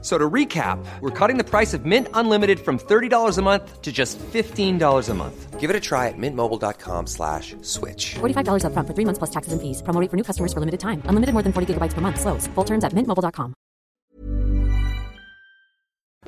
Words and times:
So 0.00 0.16
to 0.16 0.30
recap, 0.30 0.78
we're 1.00 1.10
cutting 1.10 1.38
the 1.38 1.44
price 1.44 1.74
of 1.74 1.84
Mint 1.84 2.06
Unlimited 2.14 2.60
from 2.60 2.78
$30 2.78 3.36
a 3.36 3.42
month 3.42 3.82
to 3.82 3.90
just 3.90 4.16
$15 4.18 5.08
a 5.08 5.14
month. 5.14 5.58
Give 5.58 5.70
it 5.70 5.74
a 5.74 5.80
try 5.80 6.06
at 6.06 6.14
mintmobile.com 6.16 7.08
slash 7.08 7.56
switch. 7.62 8.14
$45 8.20 8.62
upfront 8.62 8.86
for 8.86 8.94
three 8.94 9.04
months 9.04 9.18
plus 9.18 9.30
taxes 9.30 9.52
and 9.52 9.60
fees. 9.60 9.82
Promo 9.82 10.00
rate 10.00 10.08
for 10.08 10.16
new 10.16 10.22
customers 10.22 10.52
for 10.52 10.60
limited 10.60 10.78
time. 10.78 11.02
Unlimited 11.10 11.34
more 11.34 11.42
than 11.42 11.52
40 11.52 11.74
gigabytes 11.74 11.94
per 11.94 12.00
month. 12.00 12.20
Slows. 12.20 12.46
Full 12.54 12.64
terms 12.64 12.84
at 12.84 12.94
mintmobile.com. 12.94 13.54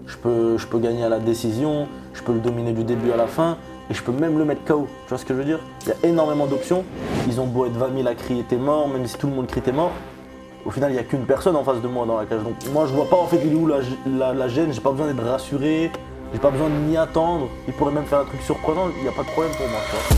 Je 0.07 0.17
peux, 0.17 0.59
je 0.59 0.67
peux 0.67 0.79
gagner 0.81 1.05
à 1.05 1.09
la 1.09 1.21
décision, 1.21 1.87
je 2.15 2.23
peux 2.23 2.33
le 2.33 2.41
dominer 2.41 2.73
du 2.73 2.83
début 2.85 3.13
à 3.13 3.17
la 3.17 3.27
fin 3.27 3.59
et 3.91 3.95
je 3.95 4.03
peux 4.03 4.13
même 4.13 4.39
le 4.39 4.45
mettre 4.45 4.65
KO. 4.65 4.89
Tu 5.05 5.09
vois 5.11 5.19
ce 5.19 5.25
que 5.25 5.35
je 5.35 5.39
veux 5.39 5.45
dire? 5.45 5.61
Il 5.83 5.89
y 5.89 5.93
a 5.93 6.09
énormément 6.09 6.47
d'options. 6.47 6.85
Ils 7.29 7.41
ont 7.41 7.47
beau 7.47 7.67
être 7.67 7.77
20 7.77 7.95
000 7.95 8.09
à 8.09 8.15
crier 8.15 8.43
t'es 8.43 8.57
mort, 8.57 8.89
même 8.89 9.07
si 9.07 9.17
tout 9.17 9.29
le 9.29 9.35
monde 9.35 9.47
crie 9.47 9.61
t'es 9.61 9.73
mort. 9.73 9.93
Au 10.67 10.71
final, 10.71 10.91
il 10.91 10.95
n'y 10.95 11.01
a 11.01 11.05
qu'une 11.05 11.25
personne 11.25 11.57
en 11.57 11.65
face 11.65 11.81
de 11.81 11.89
moi 11.89 12.05
dans 12.05 12.19
la 12.19 12.27
cage. 12.27 12.43
Donc 12.43 12.55
moi, 12.73 12.85
je 12.87 12.93
vois 12.93 13.09
pas 13.09 13.17
en 13.17 13.27
fait 13.27 13.41
il 13.45 13.53
est 13.53 13.57
où 13.57 13.67
la, 13.67 13.79
la, 14.07 14.35
la 14.35 14.49
gêne. 14.49 14.73
J'ai 14.73 14.81
pas 14.81 14.91
besoin 14.91 15.11
d'être 15.11 15.27
rassuré, 15.27 15.91
j'ai 16.33 16.39
pas 16.39 16.51
besoin 16.51 16.69
de 16.69 16.75
m'y 16.75 16.99
attendre. 16.99 17.49
Il 17.67 17.73
pourrait 17.73 17.93
même 17.93 18.05
faire 18.05 18.21
un 18.21 18.25
truc 18.25 18.43
surprenant, 18.43 18.89
il 18.95 19.03
n'y 19.03 19.09
a 19.09 19.13
pas 19.13 19.23
de 19.23 19.29
problème 19.29 19.53
pour 19.57 19.67
moi. 19.69 19.81
tu 19.89 19.97
vois. 19.97 20.17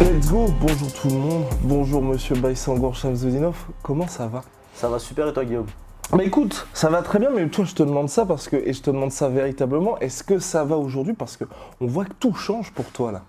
Let's 0.00 0.30
go, 0.30 0.46
bonjour 0.60 0.92
tout 0.92 1.08
le 1.08 1.16
monde, 1.16 1.44
bonjour 1.62 2.02
monsieur 2.02 2.36
Baïsangor 2.36 2.94
Shamsudinov, 2.94 3.56
comment 3.82 4.06
ça 4.06 4.28
va? 4.28 4.42
Ça 4.74 4.88
va 4.88 4.98
super 4.98 5.28
et 5.28 5.32
toi, 5.32 5.44
Guillaume? 5.44 5.66
Bah 6.12 6.22
écoute, 6.22 6.66
ça 6.74 6.90
va 6.90 7.02
très 7.02 7.18
bien, 7.18 7.30
mais 7.34 7.48
toi 7.48 7.64
je 7.64 7.74
te 7.74 7.82
demande 7.82 8.08
ça 8.08 8.24
parce 8.26 8.48
que, 8.48 8.56
et 8.56 8.72
je 8.72 8.82
te 8.82 8.90
demande 8.90 9.10
ça 9.10 9.28
véritablement, 9.28 9.98
est-ce 9.98 10.22
que 10.22 10.38
ça 10.38 10.62
va 10.64 10.76
aujourd'hui? 10.76 11.14
Parce 11.14 11.36
que 11.36 11.44
on 11.80 11.86
voit 11.86 12.04
que 12.04 12.12
tout 12.20 12.34
change 12.34 12.70
pour 12.72 12.84
toi 12.86 13.10
là. 13.10 13.22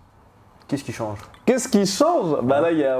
Qu'est-ce 0.68 0.84
qui 0.84 0.94
change? 0.94 1.20
Qu'est-ce 1.46 1.68
qui 1.68 1.86
change? 1.86 2.42
Bah 2.42 2.60
là 2.60 2.72
il 2.72 2.80
y 2.80 2.84
a 2.84 3.00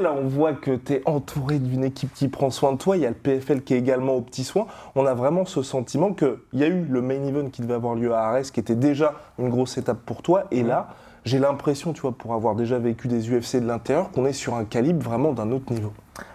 là 0.00 0.12
on 0.12 0.28
voit 0.28 0.52
que 0.52 0.72
tu 0.76 0.94
es 0.94 1.02
entouré 1.06 1.58
d'une 1.58 1.82
équipe 1.82 2.12
qui 2.12 2.28
prend 2.28 2.50
soin 2.50 2.72
de 2.72 2.78
toi, 2.78 2.96
il 2.98 3.02
y 3.02 3.06
a 3.06 3.08
le 3.08 3.14
PFL 3.14 3.62
qui 3.62 3.72
est 3.72 3.78
également 3.78 4.14
aux 4.14 4.20
petits 4.20 4.44
soins. 4.44 4.66
On 4.94 5.06
a 5.06 5.14
vraiment 5.14 5.46
ce 5.46 5.62
sentiment 5.62 6.12
qu'il 6.12 6.36
y 6.52 6.62
a 6.62 6.66
eu 6.66 6.84
le 6.84 7.00
main 7.00 7.24
event 7.24 7.48
qui 7.48 7.62
devait 7.62 7.74
avoir 7.74 7.94
lieu 7.94 8.12
à 8.12 8.24
Arès, 8.24 8.50
qui 8.50 8.60
était 8.60 8.74
déjà 8.74 9.14
une 9.38 9.48
grosse 9.48 9.78
étape 9.78 9.98
pour 10.04 10.20
toi, 10.22 10.44
et 10.50 10.62
là 10.62 10.88
j'ai 11.24 11.38
l'impression, 11.38 11.92
tu 11.92 12.00
vois, 12.00 12.12
pour 12.12 12.32
avoir 12.32 12.54
déjà 12.54 12.78
vécu 12.78 13.06
des 13.06 13.30
UFC 13.30 13.56
de 13.56 13.66
l'intérieur, 13.66 14.10
qu'on 14.10 14.24
est 14.24 14.32
sur 14.32 14.54
un 14.54 14.64
calibre 14.64 15.02
vraiment 15.02 15.32
d'un 15.32 15.50
autre 15.52 15.70
niveau. 15.72 15.92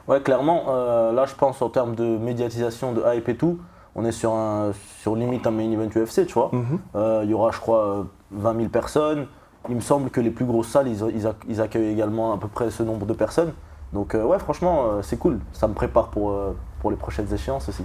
Ouais, 0.07 0.21
clairement, 0.21 0.65
euh, 0.69 1.11
là 1.11 1.25
je 1.25 1.35
pense 1.35 1.61
en 1.61 1.69
termes 1.69 1.95
de 1.95 2.17
médiatisation, 2.17 2.91
de 2.91 3.03
hype 3.13 3.29
et 3.29 3.35
tout, 3.35 3.59
on 3.95 4.03
est 4.03 4.11
sur, 4.11 4.33
un, 4.33 4.71
sur 5.01 5.15
limite 5.15 5.47
un 5.47 5.51
main 5.51 5.71
event 5.71 5.89
UFC, 5.89 6.25
tu 6.25 6.33
vois. 6.33 6.51
Euh, 6.95 7.21
Il 7.23 7.29
y 7.29 7.33
aura, 7.33 7.51
je 7.51 7.59
crois, 7.59 7.85
euh, 7.85 8.03
20 8.31 8.57
000 8.57 8.69
personnes. 8.69 9.27
Il 9.69 9.75
me 9.75 9.81
semble 9.81 10.09
que 10.09 10.21
les 10.21 10.29
plus 10.31 10.45
grosses 10.45 10.67
salles, 10.69 10.87
ils, 10.87 10.99
ils 11.15 11.25
ac- 11.25 11.33
ils 11.47 11.61
accueillent 11.61 11.91
également 11.91 12.33
à 12.33 12.37
peu 12.37 12.47
près 12.47 12.69
ce 12.71 12.83
nombre 12.83 13.05
de 13.05 13.13
personnes. 13.13 13.53
Donc 13.93 14.13
euh, 14.15 14.23
ouais, 14.23 14.39
franchement, 14.39 14.85
euh, 14.85 15.01
c'est 15.01 15.17
cool. 15.17 15.39
Ça 15.53 15.67
me 15.67 15.73
prépare 15.73 16.09
pour, 16.09 16.31
euh, 16.31 16.55
pour 16.81 16.91
les 16.91 16.97
prochaines 16.97 17.31
échéances 17.33 17.69
aussi. 17.69 17.83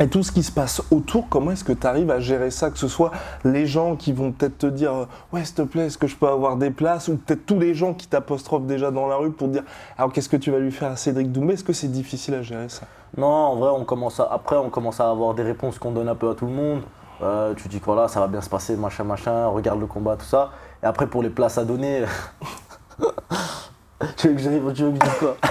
Et 0.00 0.08
tout 0.08 0.22
ce 0.22 0.30
qui 0.30 0.42
se 0.44 0.52
passe 0.52 0.80
autour, 0.92 1.28
comment 1.28 1.50
est-ce 1.50 1.64
que 1.64 1.72
tu 1.72 1.86
arrives 1.86 2.10
à 2.10 2.20
gérer 2.20 2.50
ça 2.52 2.70
Que 2.70 2.78
ce 2.78 2.86
soit 2.86 3.10
les 3.44 3.66
gens 3.66 3.96
qui 3.96 4.12
vont 4.12 4.30
peut-être 4.30 4.58
te 4.58 4.66
dire 4.66 5.08
Ouais, 5.32 5.44
s'il 5.44 5.56
te 5.56 5.62
plaît, 5.62 5.86
est-ce 5.86 5.98
que 5.98 6.06
je 6.06 6.14
peux 6.16 6.28
avoir 6.28 6.56
des 6.56 6.70
places 6.70 7.08
Ou 7.08 7.16
peut-être 7.16 7.46
tous 7.46 7.58
les 7.58 7.74
gens 7.74 7.94
qui 7.94 8.06
t'apostrophent 8.06 8.66
déjà 8.66 8.90
dans 8.92 9.08
la 9.08 9.16
rue 9.16 9.32
pour 9.32 9.48
dire 9.48 9.64
Alors 9.96 10.12
qu'est-ce 10.12 10.28
que 10.28 10.36
tu 10.36 10.50
vas 10.52 10.58
lui 10.58 10.70
faire 10.70 10.92
à 10.92 10.96
Cédric 10.96 11.32
Doumbé? 11.32 11.54
Est-ce 11.54 11.64
que 11.64 11.72
c'est 11.72 11.88
difficile 11.90 12.34
à 12.34 12.42
gérer 12.42 12.68
ça? 12.68 12.82
Non, 13.16 13.26
en 13.26 13.56
vrai, 13.56 13.70
on 13.74 13.84
commence 13.84 14.20
à, 14.20 14.28
après, 14.30 14.56
on 14.56 14.70
commence 14.70 15.00
à 15.00 15.10
avoir 15.10 15.34
des 15.34 15.42
réponses 15.42 15.78
qu'on 15.78 15.90
donne 15.92 16.08
un 16.08 16.14
peu 16.14 16.30
à 16.30 16.34
tout 16.34 16.46
le 16.46 16.52
monde. 16.52 16.82
Euh, 17.20 17.54
tu 17.54 17.68
dis 17.68 17.80
que 17.80 17.84
voilà, 17.84 18.08
ça 18.08 18.20
va 18.20 18.28
bien 18.28 18.40
se 18.40 18.48
passer, 18.48 18.76
machin, 18.76 19.04
machin, 19.04 19.46
regarde 19.46 19.80
le 19.80 19.86
combat, 19.86 20.16
tout 20.16 20.24
ça. 20.24 20.50
Et 20.82 20.86
après, 20.86 21.06
pour 21.06 21.22
les 21.22 21.30
places 21.30 21.58
à 21.58 21.64
donner. 21.64 22.04
tu 24.16 24.28
veux 24.28 24.34
que 24.34 24.40
je 24.40 24.48
tu 24.48 24.82
veux 24.82 24.92
que 24.92 25.04
je 25.04 25.10
dise 25.10 25.18
quoi? 25.18 25.36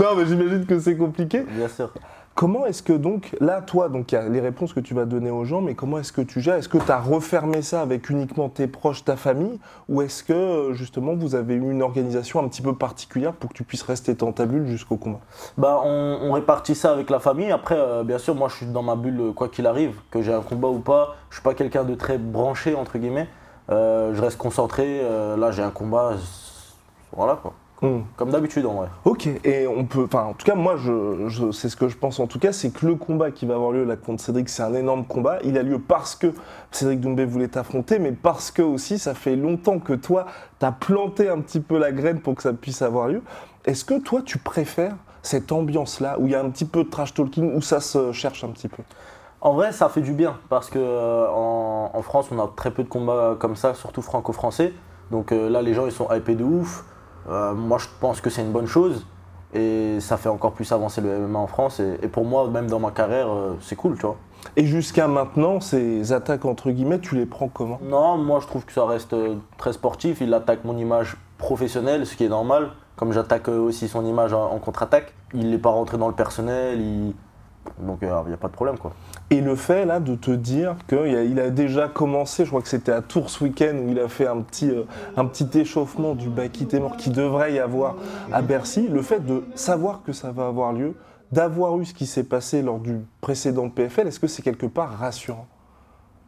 Non, 0.00 0.16
mais 0.16 0.26
j'imagine 0.26 0.66
que 0.66 0.78
c'est 0.78 0.96
compliqué. 0.96 1.40
Bien 1.42 1.68
sûr. 1.68 1.90
Comment 2.36 2.66
est-ce 2.66 2.82
que 2.82 2.92
donc, 2.92 3.34
là, 3.40 3.62
toi, 3.62 3.88
donc 3.88 4.12
il 4.12 4.16
y 4.16 4.18
a 4.18 4.28
les 4.28 4.40
réponses 4.40 4.74
que 4.74 4.80
tu 4.80 4.92
vas 4.92 5.06
donner 5.06 5.30
aux 5.30 5.46
gens, 5.46 5.62
mais 5.62 5.74
comment 5.74 5.98
est-ce 5.98 6.12
que 6.12 6.20
tu 6.20 6.42
gères? 6.42 6.56
Est-ce 6.56 6.68
que 6.68 6.76
tu 6.76 6.92
as 6.92 7.00
refermé 7.00 7.62
ça 7.62 7.80
avec 7.80 8.10
uniquement 8.10 8.50
tes 8.50 8.66
proches, 8.66 9.06
ta 9.06 9.16
famille? 9.16 9.58
Ou 9.88 10.02
est-ce 10.02 10.22
que, 10.22 10.74
justement, 10.74 11.14
vous 11.14 11.34
avez 11.34 11.54
eu 11.54 11.70
une 11.70 11.80
organisation 11.80 12.44
un 12.44 12.48
petit 12.48 12.60
peu 12.60 12.74
particulière 12.74 13.32
pour 13.32 13.48
que 13.48 13.54
tu 13.54 13.64
puisses 13.64 13.84
rester 13.84 14.12
dans 14.12 14.32
ta 14.32 14.44
bulle 14.44 14.66
jusqu'au 14.66 14.98
combat? 14.98 15.20
Bah, 15.56 15.80
on, 15.82 16.30
répartit 16.32 16.74
ça 16.74 16.92
avec 16.92 17.08
la 17.08 17.20
famille. 17.20 17.50
Après, 17.50 17.78
euh, 17.78 18.04
bien 18.04 18.18
sûr, 18.18 18.34
moi, 18.34 18.48
je 18.50 18.56
suis 18.56 18.66
dans 18.66 18.82
ma 18.82 18.96
bulle 18.96 19.32
quoi 19.34 19.48
qu'il 19.48 19.66
arrive, 19.66 19.98
que 20.10 20.20
j'ai 20.20 20.34
un 20.34 20.42
combat 20.42 20.68
ou 20.68 20.80
pas. 20.80 21.16
Je 21.30 21.36
suis 21.36 21.42
pas 21.42 21.54
quelqu'un 21.54 21.84
de 21.84 21.94
très 21.94 22.18
branché 22.18 22.74
entre 22.74 22.98
guillemets. 22.98 23.28
Euh, 23.70 24.14
je 24.14 24.20
reste 24.20 24.36
concentré. 24.36 25.00
euh, 25.02 25.38
là, 25.38 25.52
j'ai 25.52 25.62
un 25.62 25.70
combat. 25.70 26.12
Voilà 27.16 27.36
quoi. 27.36 27.54
Hmm. 27.82 28.00
Comme 28.16 28.30
d'habitude 28.30 28.64
en 28.64 28.72
vrai. 28.72 28.88
Ok, 29.04 29.28
et 29.44 29.66
on 29.66 29.84
peut, 29.84 30.04
enfin 30.04 30.24
en 30.24 30.32
tout 30.32 30.46
cas 30.46 30.54
moi 30.54 30.76
je, 30.78 31.28
je- 31.28 31.50
c'est 31.50 31.68
ce 31.68 31.76
que 31.76 31.88
je 31.88 31.96
pense 31.98 32.18
en 32.20 32.26
tout 32.26 32.38
cas, 32.38 32.50
c'est 32.52 32.70
que 32.70 32.86
le 32.86 32.94
combat 32.94 33.30
qui 33.30 33.44
va 33.44 33.54
avoir 33.54 33.70
lieu 33.72 33.84
là 33.84 33.96
contre 33.96 34.22
Cédric, 34.22 34.48
c'est 34.48 34.62
un 34.62 34.72
énorme 34.72 35.04
combat. 35.04 35.38
Il 35.44 35.58
a 35.58 35.62
lieu 35.62 35.78
parce 35.78 36.16
que 36.16 36.28
Cédric 36.70 37.00
Doumbé 37.00 37.26
voulait 37.26 37.48
t'affronter, 37.48 37.98
mais 37.98 38.12
parce 38.12 38.50
que 38.50 38.62
aussi 38.62 38.98
ça 38.98 39.12
fait 39.12 39.36
longtemps 39.36 39.78
que 39.78 39.92
toi 39.92 40.24
t'as 40.58 40.72
planté 40.72 41.28
un 41.28 41.40
petit 41.40 41.60
peu 41.60 41.76
la 41.78 41.92
graine 41.92 42.20
pour 42.20 42.34
que 42.34 42.42
ça 42.42 42.54
puisse 42.54 42.80
avoir 42.80 43.08
lieu. 43.08 43.22
Est-ce 43.66 43.84
que 43.84 44.00
toi 44.00 44.22
tu 44.24 44.38
préfères 44.38 44.96
cette 45.20 45.52
ambiance 45.52 46.00
là 46.00 46.16
où 46.18 46.24
il 46.26 46.32
y 46.32 46.34
a 46.34 46.40
un 46.42 46.48
petit 46.48 46.64
peu 46.64 46.82
de 46.82 46.88
trash 46.88 47.12
talking, 47.12 47.54
où 47.54 47.60
ça 47.60 47.80
se 47.80 48.10
cherche 48.12 48.42
un 48.42 48.48
petit 48.48 48.68
peu? 48.68 48.82
En 49.42 49.52
vrai, 49.52 49.72
ça 49.72 49.90
fait 49.90 50.00
du 50.00 50.12
bien 50.12 50.38
parce 50.48 50.70
que 50.70 50.78
euh, 50.78 51.28
en, 51.28 51.90
en 51.92 52.02
France, 52.02 52.28
on 52.32 52.38
a 52.38 52.50
très 52.56 52.70
peu 52.70 52.82
de 52.84 52.88
combats 52.88 53.36
comme 53.38 53.54
ça, 53.54 53.74
surtout 53.74 54.00
franco-français. 54.00 54.72
Donc 55.10 55.30
euh, 55.30 55.50
là, 55.50 55.60
les 55.60 55.74
gens 55.74 55.84
ils 55.84 55.92
sont 55.92 56.08
hypés 56.10 56.36
de 56.36 56.42
ouf. 56.42 56.84
Euh, 57.28 57.54
moi, 57.54 57.78
je 57.78 57.86
pense 58.00 58.20
que 58.20 58.30
c'est 58.30 58.42
une 58.42 58.52
bonne 58.52 58.66
chose 58.66 59.04
et 59.54 59.98
ça 60.00 60.16
fait 60.16 60.28
encore 60.28 60.52
plus 60.52 60.70
avancer 60.72 61.00
le 61.00 61.26
MMA 61.26 61.38
en 61.38 61.46
France. 61.46 61.80
Et, 61.80 61.98
et 62.02 62.08
pour 62.08 62.24
moi, 62.24 62.48
même 62.48 62.68
dans 62.68 62.78
ma 62.80 62.90
carrière, 62.90 63.28
euh, 63.32 63.56
c'est 63.60 63.76
cool, 63.76 63.96
tu 63.96 64.02
vois. 64.06 64.16
Et 64.56 64.64
jusqu'à 64.64 65.08
maintenant, 65.08 65.60
ces 65.60 66.12
attaques 66.12 66.44
entre 66.44 66.70
guillemets, 66.70 67.00
tu 67.00 67.14
les 67.16 67.26
prends 67.26 67.48
comment? 67.48 67.78
Non, 67.82 68.16
moi, 68.18 68.38
je 68.40 68.46
trouve 68.46 68.64
que 68.64 68.72
ça 68.72 68.84
reste 68.86 69.12
euh, 69.12 69.34
très 69.56 69.72
sportif. 69.72 70.20
Il 70.20 70.32
attaque 70.34 70.64
mon 70.64 70.76
image 70.76 71.16
professionnelle, 71.38 72.06
ce 72.06 72.14
qui 72.16 72.24
est 72.24 72.28
normal. 72.28 72.70
Comme 72.96 73.12
j'attaque 73.12 73.48
aussi 73.48 73.88
son 73.88 74.04
image 74.06 74.32
en, 74.32 74.52
en 74.52 74.58
contre-attaque, 74.58 75.12
il 75.34 75.50
n'est 75.50 75.58
pas 75.58 75.70
rentré 75.70 75.98
dans 75.98 76.08
le 76.08 76.14
personnel. 76.14 76.80
il- 76.80 77.14
Donc, 77.78 77.98
il 78.02 78.08
n'y 78.08 78.34
a 78.34 78.36
pas 78.36 78.48
de 78.48 78.52
problème, 78.52 78.78
quoi. 78.78 78.92
Et 79.30 79.40
le 79.40 79.56
fait 79.56 79.84
là 79.84 79.98
de 79.98 80.14
te 80.14 80.30
dire 80.30 80.76
qu'il 80.88 81.38
a, 81.38 81.44
a 81.44 81.50
déjà 81.50 81.88
commencé, 81.88 82.44
je 82.44 82.50
crois 82.50 82.62
que 82.62 82.68
c'était 82.68 82.92
à 82.92 83.02
Tours 83.02 83.28
ce 83.28 83.42
week-end 83.44 83.74
où 83.84 83.90
il 83.90 83.98
a 83.98 84.08
fait 84.08 84.26
un 84.26 84.40
petit, 84.40 84.70
euh, 84.70 84.84
un 85.16 85.24
petit 85.24 85.48
échauffement 85.58 86.14
du 86.14 86.28
Baki 86.28 86.66
qui 86.98 87.10
devrait 87.10 87.54
y 87.54 87.58
avoir 87.58 87.96
à 88.32 88.42
Bercy, 88.42 88.88
le 88.88 89.02
fait 89.02 89.24
de 89.24 89.44
savoir 89.54 90.02
que 90.04 90.12
ça 90.12 90.30
va 90.30 90.46
avoir 90.46 90.72
lieu, 90.72 90.94
d'avoir 91.32 91.78
eu 91.80 91.84
ce 91.84 91.94
qui 91.94 92.06
s'est 92.06 92.24
passé 92.24 92.62
lors 92.62 92.78
du 92.78 93.00
précédent 93.20 93.68
PFL, 93.68 94.06
est-ce 94.06 94.20
que 94.20 94.28
c'est 94.28 94.42
quelque 94.42 94.66
part 94.66 94.96
rassurant? 94.98 95.46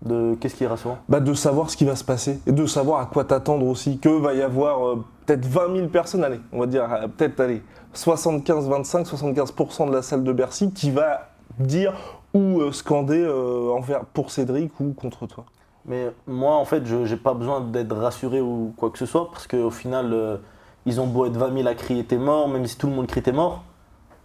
De... 0.03 0.37
Qu'est-ce 0.41 0.55
qui 0.55 0.65
est 0.65 0.69
rassurant 0.69 0.99
bah, 1.09 1.21
De 1.21 1.35
savoir 1.35 1.71
ce 1.71 1.77
qui 1.77 1.85
va 1.85 1.97
se 1.97 2.05
passer 2.05 2.41
et 2.47 2.53
de 2.53 2.67
savoir 2.67 3.01
à 3.01 3.07
quoi 3.07 3.25
t'attendre 3.25 3.67
aussi, 3.67 3.99
que 3.99 4.09
va 4.09 4.35
y 4.35 4.43
avoir 4.43 4.87
euh, 4.87 5.05
peut-être 5.29 5.47
20 5.47 5.77
000 5.77 5.89
personnes, 5.89 6.25
allez, 6.25 6.41
on 6.53 6.61
va 6.61 6.67
dire 6.67 6.91
euh, 6.93 7.07
peut-être 7.09 7.39
allez, 7.41 7.63
75-25, 7.95 9.07
75% 9.07 9.89
de 9.89 9.95
la 9.95 10.03
salle 10.03 10.25
de 10.25 10.33
Bercy 10.33 10.73
qui 10.73 10.91
va 10.91 11.29
dire 11.59 11.95
ou 12.35 12.61
euh, 12.61 12.73
scander 12.73 13.23
euh, 13.23 13.71
envers, 13.71 14.05
pour 14.07 14.31
Cédric 14.31 14.73
ou 14.81 14.93
contre 14.93 15.27
toi. 15.27 15.45
Mais 15.85 16.11
moi, 16.27 16.55
en 16.57 16.65
fait, 16.65 16.85
je 16.87 16.97
n'ai 16.97 17.17
pas 17.17 17.35
besoin 17.35 17.61
d'être 17.61 17.97
rassuré 17.97 18.41
ou 18.41 18.73
quoi 18.77 18.91
que 18.91 18.99
ce 18.99 19.07
soit, 19.07 19.31
parce 19.31 19.47
qu'au 19.47 19.71
final, 19.71 20.39
ils 20.85 21.01
ont 21.01 21.07
beau 21.07 21.25
être 21.25 21.37
20 21.37 21.55
000 21.55 21.67
à 21.67 21.75
crier 21.75 22.05
t'es 22.05 22.19
mort, 22.19 22.47
même 22.49 22.67
si 22.67 22.77
tout 22.77 22.89
le 22.89 22.93
monde 22.93 23.07
crie 23.07 23.23
t'es 23.23 23.33
mort, 23.33 23.65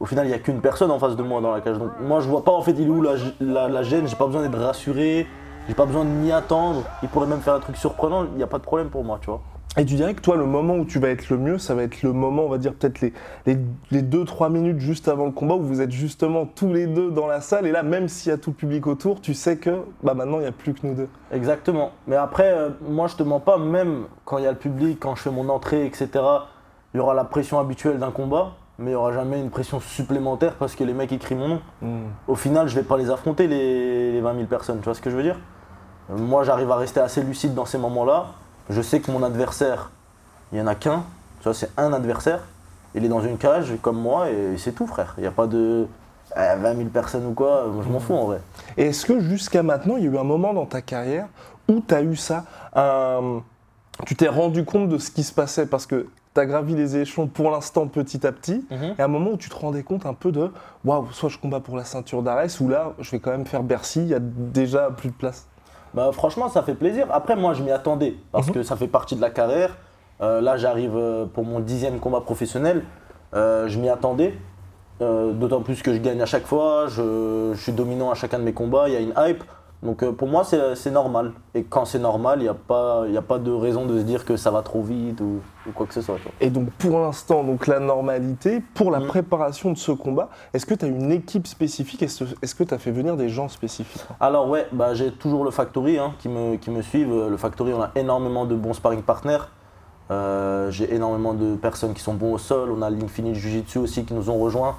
au 0.02 0.06
final, 0.06 0.26
il 0.26 0.30
n'y 0.30 0.36
a 0.36 0.40
qu'une 0.40 0.60
personne 0.60 0.92
en 0.92 1.00
face 1.00 1.16
de 1.16 1.24
moi 1.24 1.40
dans 1.40 1.54
la 1.54 1.62
cage. 1.62 1.78
Donc 1.78 1.92
moi, 2.02 2.20
je 2.20 2.28
vois 2.28 2.44
pas 2.44 2.52
en 2.52 2.62
fait, 2.62 2.72
il 2.72 2.88
est 2.88 2.90
où 2.90 3.02
la, 3.02 3.14
la, 3.40 3.70
la 3.70 3.84
gêne, 3.84 4.08
j'ai 4.08 4.18
pas 4.18 4.26
besoin 4.26 4.42
d'être 4.42 4.60
rassuré, 4.60 5.26
j'ai 5.68 5.74
pas 5.74 5.86
besoin 5.86 6.06
de 6.06 6.10
m'y 6.10 6.32
attendre, 6.32 6.84
il 7.02 7.10
pourrait 7.10 7.28
même 7.28 7.42
faire 7.42 7.56
un 7.56 7.60
truc 7.60 7.78
surprenant, 7.78 8.26
il 8.26 8.38
n'y 8.38 8.44
a 8.44 8.48
pas 8.48 8.58
de 8.58 8.64
problème 8.64 8.90
pour 8.90 9.04
moi, 9.04 9.20
tu 9.22 9.28
vois. 9.28 9.42
Et 9.76 9.86
tu 9.86 9.96
dirais 9.96 10.14
que 10.14 10.22
toi, 10.22 10.36
le 10.36 10.46
moment 10.46 10.76
où 10.76 10.86
tu 10.86 11.00
vas 11.00 11.10
être 11.10 11.30
le 11.30 11.38
mieux, 11.38 11.58
ça 11.58 11.74
va 11.74 11.82
être 11.82 12.04
le 12.04 12.14
moment, 12.14 12.44
on 12.44 12.50
va 12.50 12.60
dire 12.60 12.76
peut-être 12.76 13.02
les, 13.02 13.12
les, 13.48 13.58
les 13.90 14.04
2-3 14.04 14.52
minutes 14.52 14.80
juste 14.80 15.08
avant 15.08 15.26
le 15.26 15.32
combat 15.32 15.56
où 15.56 15.64
vous 15.64 15.82
êtes 15.82 15.90
justement 15.90 16.46
tous 16.46 16.72
les 16.72 16.86
deux 16.86 17.10
dans 17.10 17.26
la 17.26 17.42
salle. 17.42 17.66
Et 17.66 17.72
là, 17.72 17.82
même 17.82 18.08
s'il 18.08 18.30
y 18.30 18.34
a 18.34 18.38
tout 18.38 18.52
le 18.52 18.56
public 18.56 18.86
autour, 18.86 19.20
tu 19.20 19.34
sais 19.34 19.58
que 19.58 19.84
bah, 20.04 20.14
maintenant, 20.14 20.38
il 20.38 20.42
n'y 20.42 20.48
a 20.48 20.52
plus 20.52 20.76
que 20.76 20.86
nous 20.86 20.94
deux. 20.94 21.08
Exactement. 21.32 21.92
Mais 22.06 22.16
après, 22.16 22.52
euh, 22.54 22.70
moi, 22.88 23.08
je 23.08 23.16
te 23.16 23.24
mens 23.24 23.40
pas, 23.40 23.58
même 23.58 24.04
quand 24.26 24.38
il 24.38 24.44
y 24.44 24.48
a 24.48 24.52
le 24.52 24.60
public, 24.60 25.00
quand 25.00 25.16
je 25.16 25.24
fais 25.24 25.32
mon 25.32 25.50
entrée, 25.50 25.88
etc., 25.88 26.10
il 26.94 26.98
y 26.98 27.00
aura 27.00 27.16
la 27.16 27.24
pression 27.24 27.58
habituelle 27.58 27.98
d'un 27.98 28.12
combat, 28.12 28.52
mais 28.84 28.92
il 28.92 28.94
n'y 28.94 28.96
aura 28.96 29.14
jamais 29.14 29.40
une 29.40 29.50
pression 29.50 29.80
supplémentaire 29.80 30.54
parce 30.56 30.76
que 30.76 30.84
les 30.84 30.94
mecs 30.94 31.12
écrivent 31.12 31.38
mon 31.38 31.48
nom. 31.48 31.62
Au 32.28 32.36
final, 32.36 32.68
je 32.68 32.76
vais 32.76 32.84
pas 32.84 32.98
les 32.98 33.10
affronter, 33.10 33.48
les, 33.48 34.12
les 34.12 34.22
20 34.22 34.34
000 34.36 34.46
personnes. 34.48 34.78
Tu 34.80 34.84
vois 34.86 34.94
ce 34.94 35.02
que 35.02 35.10
je 35.10 35.16
veux 35.16 35.24
dire? 35.24 35.38
Moi, 36.10 36.44
j'arrive 36.44 36.70
à 36.72 36.76
rester 36.76 37.00
assez 37.00 37.24
lucide 37.24 37.54
dans 37.54 37.66
ces 37.66 37.78
moments-là. 37.78 38.28
Je 38.70 38.82
sais 38.82 39.00
que 39.00 39.10
mon 39.12 39.24
adversaire, 39.24 39.90
il 40.52 40.56
n'y 40.58 40.62
en 40.62 40.68
a 40.68 40.76
qu'un. 40.76 41.04
Tu 41.40 41.46
vois, 41.46 41.54
c'est 41.54 41.72
un 41.78 41.94
adversaire. 41.94 42.42
il 42.96 43.04
est 43.06 43.10
dans 43.10 43.22
une 43.22 43.38
cage 43.38 43.74
comme 43.82 44.00
moi 44.00 44.30
et 44.30 44.58
c'est 44.58 44.74
tout, 44.74 44.86
frère. 44.88 45.14
Il 45.18 45.22
n'y 45.22 45.28
a 45.28 45.32
pas 45.32 45.48
de 45.48 45.88
eh, 46.36 46.56
20 46.62 46.76
000 46.76 46.90
personnes 46.90 47.26
ou 47.26 47.34
quoi, 47.34 47.66
je 47.84 47.90
m'en 47.90 48.00
fous 48.00 48.14
en 48.16 48.26
vrai. 48.26 48.42
Et 48.78 48.88
est-ce 48.88 49.06
que 49.06 49.20
jusqu'à 49.20 49.64
maintenant, 49.64 49.96
il 49.98 50.04
y 50.04 50.08
a 50.08 50.12
eu 50.12 50.18
un 50.18 50.24
moment 50.24 50.54
dans 50.54 50.66
ta 50.66 50.82
carrière 50.82 51.28
où 51.70 51.82
tu 51.88 51.94
as 51.96 52.02
eu 52.02 52.16
ça 52.16 52.44
un- 52.76 53.42
Tu 54.06 54.16
t'es 54.16 54.28
rendu 54.28 54.66
compte 54.66 54.90
de 54.90 54.98
ce 54.98 55.10
qui 55.12 55.24
se 55.24 55.34
passait? 55.34 55.66
Parce 55.66 55.86
que 55.86 56.08
tu 56.34 56.40
as 56.40 56.46
gravi 56.46 56.76
les 56.76 56.98
échelons 56.98 57.28
pour 57.28 57.52
l'instant 57.52 57.88
petit 57.88 58.26
à 58.26 58.32
petit, 58.32 58.66
Mhm. 58.72 58.96
et 58.98 59.02
à 59.02 59.06
un 59.06 59.08
moment 59.08 59.32
où 59.32 59.38
tu 59.38 59.50
te 59.50 59.56
rendais 59.56 59.84
compte 59.84 60.06
un 60.06 60.14
peu 60.14 60.32
de 60.32 60.52
waouh, 60.86 61.08
soit 61.12 61.30
je 61.30 61.38
combats 61.38 61.60
pour 61.60 61.78
la 61.78 61.84
ceinture 61.84 62.22
d'Arès, 62.24 62.60
ou 62.60 62.68
là, 62.70 62.94
je 63.00 63.12
vais 63.12 63.20
quand 63.20 63.32
même 63.32 63.46
faire 63.46 63.64
Bercy, 63.64 64.02
il 64.02 64.08
y 64.08 64.14
a 64.16 64.20
déjà 64.20 64.90
plus 64.90 65.10
de 65.10 65.14
place. 65.16 65.48
Bah, 65.94 66.10
franchement, 66.12 66.50
ça 66.50 66.64
fait 66.64 66.74
plaisir. 66.74 67.06
Après, 67.12 67.36
moi, 67.36 67.54
je 67.54 67.62
m'y 67.62 67.70
attendais 67.72 68.16
parce 68.32 68.48
Mhm. 68.48 68.54
que 68.54 68.64
ça 68.64 68.76
fait 68.76 68.88
partie 68.88 69.16
de 69.16 69.22
la 69.22 69.30
carrière. 69.30 69.78
Euh, 70.22 70.42
là, 70.42 70.58
j'arrive 70.58 70.94
euh, 70.96 71.26
pour 71.26 71.44
mon 71.46 71.60
dixième 71.60 72.00
combat 72.00 72.22
professionnel. 72.22 72.84
Euh, 73.36 73.68
je 73.68 73.78
m'y 73.80 73.90
attendais. 73.90 74.34
Euh, 75.02 75.34
D'autant 75.34 75.62
plus 75.62 75.82
que 75.82 75.94
je 75.94 76.00
gagne 76.00 76.22
à 76.22 76.26
chaque 76.26 76.46
fois. 76.46 76.86
Je, 76.88 77.52
je 77.54 77.60
suis 77.62 77.72
dominant 77.74 78.10
à 78.10 78.16
chacun 78.16 78.40
de 78.40 78.44
mes 78.44 78.54
combats. 78.54 78.88
Il 78.90 78.94
y 78.94 78.98
a 78.98 79.00
une 79.02 79.14
hype. 79.18 79.44
Donc, 79.84 80.02
euh, 80.02 80.12
pour 80.14 80.28
moi, 80.30 80.44
c'est 80.46 80.92
normal. 80.92 81.34
Et 81.54 81.64
quand 81.64 81.84
c'est 81.86 82.00
normal, 82.00 82.40
il 82.40 82.44
n'y 82.44 82.48
a, 82.50 82.54
pas- 82.54 83.04
y 83.08 83.18
a 83.18 83.22
pas 83.22 83.38
de 83.38 83.52
raison 83.52 83.86
de 83.86 84.00
se 84.00 84.04
dire 84.04 84.24
que 84.26 84.38
ça 84.38 84.50
va 84.50 84.62
trop 84.62 84.82
vite 84.82 85.20
ou, 85.20 85.42
ou 85.68 85.72
quoi 85.74 85.86
que 85.86 85.94
ce 85.94 86.02
soit. 86.02 86.16
Et 86.40 86.50
donc 86.50 86.70
pour 86.72 87.00
l'instant, 87.00 87.44
donc 87.44 87.68
la 87.68 87.80
normalité, 87.80 88.62
pour 88.74 88.92
la 88.92 89.00
Mhm. 89.00 89.08
préparation 89.08 89.72
de 89.72 89.78
ce 89.78 89.92
combat, 89.92 90.30
est-ce 90.54 90.66
que 90.66 90.74
tu 90.74 90.86
as 90.86 90.88
une 90.88 91.12
équipe 91.12 91.48
spécifique? 91.48 92.02
Est-ce 92.02 92.56
que 92.56 92.64
tu 92.64 92.74
as 92.74 92.78
fait 92.80 92.92
venir 92.92 93.18
des 93.18 93.28
gens 93.30 93.50
spécifiques? 93.50 94.02
Alors 94.22 94.48
ouais, 94.48 94.68
bah, 94.72 94.94
j'ai 94.94 95.12
toujours 95.12 95.44
le 95.44 95.52
Factory 95.52 96.00
hein, 96.00 96.14
qui, 96.20 96.30
me, 96.30 96.56
qui 96.56 96.72
me 96.72 96.82
suivent. 96.82 97.28
Le 97.30 97.38
Factory, 97.38 97.74
on 97.74 97.82
a 97.82 97.92
énormément 97.96 98.46
de 98.46 98.56
bons 98.56 98.74
sparring 98.74 99.02
partners. 99.02 99.40
Euh, 100.12 100.70
j'ai 100.72 100.94
énormément 100.94 101.34
de 101.34 101.56
personnes 101.56 101.94
qui 101.94 102.02
sont 102.02 102.14
bons 102.14 102.34
au 102.34 102.38
sol. 102.38 102.72
On 102.72 102.82
a 102.82 102.90
l'Infinite 102.90 103.36
Jiu-Jitsu 103.36 103.80
aussi 103.80 104.06
qui 104.06 104.14
nous 104.14 104.30
ont 104.30 104.38
rejoints 104.38 104.70
euh, 104.70 104.74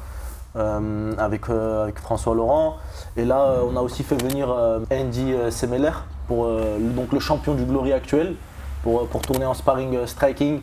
avec, 0.57 1.49
euh, 1.51 1.85
avec 1.85 1.99
François 1.99 2.35
Laurent. 2.35 2.77
Et 3.17 3.25
là, 3.25 3.43
euh, 3.43 3.63
on 3.69 3.77
a 3.77 3.81
aussi 3.81 4.03
fait 4.03 4.21
venir 4.23 4.51
euh, 4.51 4.81
Andy 4.93 5.33
euh, 5.33 5.51
Semeler, 5.51 5.91
pour, 6.29 6.47
euh, 6.47 6.79
donc 6.79 7.13
le 7.13 7.21
champion 7.21 7.55
du 7.55 7.65
Glory 7.65 7.93
actuel, 7.93 8.35
pour, 8.83 9.03
euh, 9.03 9.21
tourner 9.23 9.47
en 9.47 9.55
sparring 9.55 9.97
euh, 9.97 10.07
striking. 10.07 10.61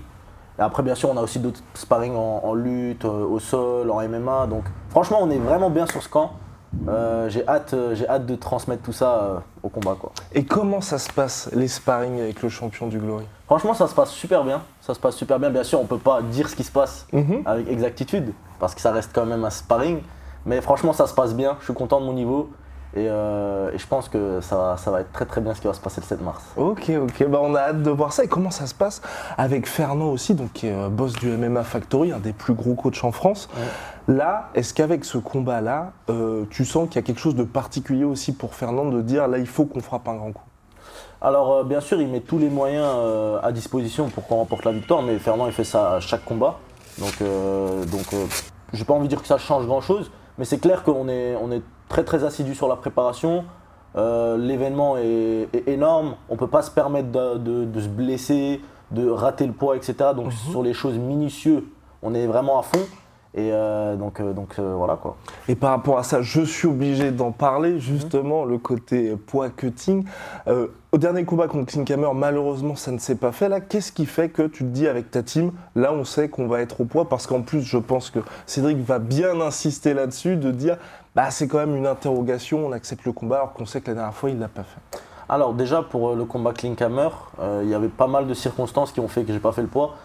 Et 0.60 0.62
après, 0.62 0.84
bien 0.84 0.96
sûr, 0.96 1.10
on 1.10 1.18
a 1.18 1.22
aussi 1.22 1.40
d'autres 1.40 1.62
sparring 1.74 2.16
en, 2.16 2.54
lutte, 2.54 3.06
euh, 3.06 3.26
au 3.26 3.40
sol, 3.40 3.90
en 3.90 4.02
MMA. 4.08 4.48
Donc, 4.48 4.64
franchement, 4.90 5.20
on 5.22 5.30
est 5.30 5.40
vraiment 5.40 5.70
bien 5.70 5.88
sur 5.88 6.02
ce 6.04 6.10
camp. 6.10 6.34
Euh, 6.88 7.30
j'ai 7.30 7.46
hâte, 7.48 7.74
euh, 7.74 7.96
j'ai 7.96 8.08
hâte 8.08 8.26
de 8.26 8.36
transmettre 8.36 8.82
tout 8.84 8.94
ça 8.94 9.14
euh, 9.24 9.40
au 9.62 9.70
combat. 9.70 9.96
Quoi. 10.00 10.12
Et 10.34 10.46
comment 10.46 10.82
ça 10.82 10.98
se 10.98 11.12
passe, 11.12 11.50
les 11.54 11.68
sparring 11.68 12.20
avec 12.20 12.42
le 12.42 12.50
champion 12.50 12.88
du 12.88 12.98
Glory? 12.98 13.26
Franchement, 13.46 13.74
ça 13.74 13.88
se 13.88 13.94
passe 13.94 14.12
super 14.12 14.44
bien. 14.44 14.62
Ça 14.80 14.94
se 14.94 15.00
passe 15.00 15.16
super 15.16 15.38
bien. 15.40 15.50
Bien 15.50 15.64
sûr, 15.64 15.80
on 15.82 15.86
peut 15.86 15.98
pas 15.98 16.22
dire 16.22 16.48
ce 16.50 16.56
qui 16.56 16.64
se 16.64 16.72
passe 16.72 17.06
Mhm. 17.12 17.44
avec 17.46 17.68
exactitude 17.68 18.34
parce 18.60 18.74
que 18.74 18.82
ça 18.82 18.92
reste 18.92 19.12
quand 19.14 19.26
même 19.26 19.44
un 19.44 19.50
sparring. 19.50 20.00
Mais 20.46 20.62
franchement, 20.62 20.94
ça 20.94 21.08
se 21.08 21.14
passe 21.14 21.36
bien. 21.36 21.58
Je 21.60 21.66
suis 21.66 21.74
content 21.74 22.00
de 22.00 22.06
mon 22.06 22.14
niveau 22.14 22.50
et, 22.96 23.08
euh, 23.10 23.72
et 23.74 23.78
je 23.78 23.88
pense 23.88 24.10
que 24.10 24.42
ça, 24.42 24.58
va- 24.58 24.78
ça 24.78 24.92
va 24.92 25.02
être 25.02 25.12
très 25.14 25.26
très 25.26 25.40
bien 25.42 25.54
ce 25.54 25.62
qui 25.62 25.68
va 25.68 25.74
se 25.74 25.80
passer 25.80 26.02
le 26.02 26.06
7 26.08 26.22
mars. 26.22 26.44
Ok, 26.58 26.90
ok, 27.02 27.28
bah 27.30 27.40
on 27.42 27.56
a 27.56 27.60
hâte 27.62 27.82
de 27.84 27.90
voir 27.90 28.12
ça. 28.14 28.24
Et 28.24 28.28
comment 28.28 28.52
ça 28.52 28.68
se 28.68 28.74
passe 28.76 29.02
avec 29.38 29.68
Fernand 29.68 30.08
aussi, 30.10 30.34
donc, 30.36 30.52
qui 30.54 30.68
est 30.68 30.74
euh, 30.74 30.90
boss 30.90 31.14
du 31.14 31.30
MMA 31.30 31.64
Factory, 31.64 32.12
un 32.12 32.20
des 32.20 32.34
plus 32.34 32.54
gros 32.54 32.74
coachs 32.76 33.04
en 33.04 33.12
France. 33.12 33.50
Là, 34.08 34.50
est-ce 34.56 34.74
qu'avec 34.74 35.06
ce 35.06 35.18
combat-là, 35.18 35.92
euh, 36.10 36.44
tu 36.50 36.66
sens 36.66 36.88
qu'il 36.88 36.96
y 36.96 37.00
a 37.00 37.04
quelque 37.04 37.20
chose 37.22 37.36
de 37.36 37.44
particulier 37.44 38.04
aussi 38.04 38.34
pour 38.34 38.56
Fernand 38.56 38.86
de 38.86 39.02
dire 39.02 39.28
là, 39.28 39.38
il 39.38 39.48
faut 39.48 39.66
qu'on 39.66 39.80
frappe 39.82 40.08
un 40.08 40.16
grand 40.16 40.32
coup? 40.34 40.44
Alors 41.22 41.54
euh, 41.54 41.64
bien 41.64 41.80
sûr, 41.82 42.02
il 42.02 42.08
met 42.10 42.20
tous 42.22 42.40
les 42.40 42.50
moyens 42.50 42.88
à 43.44 43.52
disposition 43.52 44.10
pour 44.10 44.26
qu'on 44.28 44.38
remporte 44.38 44.66
la 44.66 44.72
victoire, 44.72 45.02
mais 45.02 45.18
Fernand 45.20 45.46
il 45.48 45.54
fait 45.54 45.64
ça 45.64 45.94
à 45.94 46.00
chaque 46.00 46.26
combat. 46.26 46.58
Donc, 46.98 47.20
donc 47.90 48.06
j'ai 48.74 48.84
pas 48.84 48.94
envie 48.94 49.04
de 49.06 49.10
dire 49.10 49.22
que 49.22 49.28
ça 49.28 49.38
change 49.38 49.66
grand 49.66 49.82
chose, 49.82 50.12
mais 50.38 50.46
c'est 50.46 50.60
clair 50.60 50.84
qu'on 50.84 51.08
est, 51.08 51.36
on 51.42 51.52
est 51.52 51.62
très 51.90 52.04
très 52.04 52.24
assidu 52.24 52.56
sur 52.56 52.68
la 52.68 52.76
préparation. 52.76 53.44
Euh, 53.98 54.38
L'événement 54.38 54.98
est, 54.98 55.50
est 55.54 55.68
énorme, 55.68 56.16
on 56.30 56.38
peut 56.38 56.48
pas 56.48 56.62
se 56.62 56.72
permettre 56.72 57.10
de, 57.12 57.38
de- 57.38 57.66
de 57.66 57.82
se 57.82 57.88
blesser, 57.90 58.62
de 58.92 59.10
rater 59.10 59.46
le 59.46 59.54
poids, 59.54 59.76
etc. 59.76 59.96
Donc 60.16 60.32
sur 60.34 60.64
les 60.64 60.74
choses 60.74 60.98
minutieuses, 60.98 61.64
on 62.02 62.14
est 62.14 62.26
vraiment 62.28 62.58
à 62.60 62.64
fond. 62.64 62.80
Et 63.34 63.50
euh, 63.54 63.96
donc, 63.96 64.20
euh, 64.20 64.34
donc 64.34 64.56
euh, 64.60 64.74
voilà 64.76 64.98
quoi. 64.98 65.16
Et 65.48 65.56
par 65.56 65.70
rapport 65.70 65.98
à 65.98 66.04
ça, 66.04 66.22
je 66.22 66.42
suis 66.42 66.68
obligé 66.68 67.12
d'en 67.12 67.32
parler, 67.32 67.80
justement, 67.80 68.44
le 68.44 68.58
côté 68.58 69.16
poids 69.16 69.50
cutting. 69.50 70.04
Au 70.48 70.98
dernier 70.98 71.24
combat 71.24 71.48
contre 71.48 71.72
Klinkhammer, 71.72 72.10
malheureusement, 72.14 72.76
ça 72.76 72.92
ne 72.92 72.98
s'est 72.98 73.16
pas 73.16 73.32
fait. 73.32 73.48
Là, 73.48 73.62
qu'est-ce 73.62 73.94
qui 73.94 74.06
fait 74.06 74.28
que 74.28 74.42
tu 74.42 74.66
te 74.66 74.70
dis 74.70 74.90
avec 74.90 75.10
ta 75.10 75.24
team, 75.24 75.54
là, 75.76 75.94
on 75.94 76.04
sait 76.04 76.28
qu'on 76.28 76.48
va 76.48 76.60
être 76.60 76.82
au 76.82 76.86
poids? 76.86 77.08
Parce 77.08 77.28
qu'en 77.28 77.42
plus, 77.42 77.62
je 77.62 77.78
pense 77.78 78.10
que 78.10 78.20
Cédric 78.46 78.78
va 78.80 79.00
bien 79.00 79.40
insister 79.40 79.94
là-dessus, 79.94 80.36
de 80.36 80.52
dire, 80.52 80.78
bah, 81.16 81.32
c'est 81.32 81.48
quand 81.48 81.60
même 81.60 81.78
une 81.78 81.88
interrogation, 81.88 82.68
on 82.68 82.74
accepte 82.74 83.06
le 83.06 83.14
combat, 83.14 83.38
alors 83.38 83.54
qu'on 83.54 83.66
sait 83.66 83.80
que 83.80 83.88
la 83.88 83.96
dernière 83.96 84.14
fois, 84.14 84.30
il 84.30 84.36
ne 84.36 84.42
l'a 84.42 84.50
pas 84.50 84.64
fait. 84.64 85.00
Alors 85.30 85.54
déjà 85.54 85.82
pour 85.82 86.14
le 86.14 86.26
combat 86.26 86.52
Klinkhammer, 86.52 87.08
il 87.64 87.70
y 87.70 87.74
avait 87.74 87.88
pas 87.88 88.08
mal 88.08 88.28
de 88.28 88.34
circonstances 88.34 88.92
qui 88.92 89.00
ont 89.00 89.08
fait 89.08 89.24
que 89.24 89.32
j'ai 89.32 89.40
pas 89.40 89.54
fait 89.54 89.62
le 89.62 89.70
poids. 89.70 89.96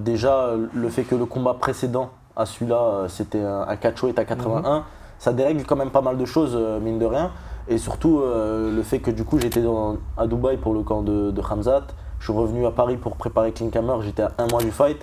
Déjà 0.00 0.50
le 0.74 0.88
fait 0.90 1.04
que 1.04 1.14
le 1.14 1.24
combat 1.24 1.54
précédent 1.54 2.10
à 2.36 2.46
celui-là 2.46 2.76
euh, 2.82 3.08
c'était 3.08 3.40
un, 3.42 3.62
un 3.68 3.76
catchweight 3.76 4.18
à 4.18 4.24
81, 4.24 4.84
ça 5.18 5.32
dérègle 5.32 5.64
quand 5.64 5.76
même 5.76 5.90
pas 5.90 6.00
mal 6.02 6.16
de 6.18 6.24
choses 6.24 6.52
euh, 6.54 6.80
mine 6.80 6.98
de 6.98 7.06
rien. 7.06 7.30
Et 7.68 7.78
surtout 7.78 8.20
euh, 8.20 8.74
le 8.74 8.82
fait 8.82 8.98
que 8.98 9.10
du 9.10 9.24
coup 9.24 9.38
j'étais 9.38 9.62
dans- 9.62 9.96
à 10.16 10.26
Dubaï 10.26 10.56
pour 10.58 10.74
le 10.74 10.82
camp 10.82 11.02
de, 11.02 11.30
de 11.30 11.40
Hamzat, 11.42 11.86
je 12.18 12.24
suis 12.24 12.32
revenu 12.38 12.66
à 12.66 12.70
Paris 12.70 12.96
pour 12.96 13.16
préparer 13.16 13.52
Klinkhammer, 13.52 13.94
j'étais 14.02 14.22
à 14.22 14.32
un 14.38 14.46
mois 14.48 14.62
du 14.62 14.70
fight. 14.70 14.98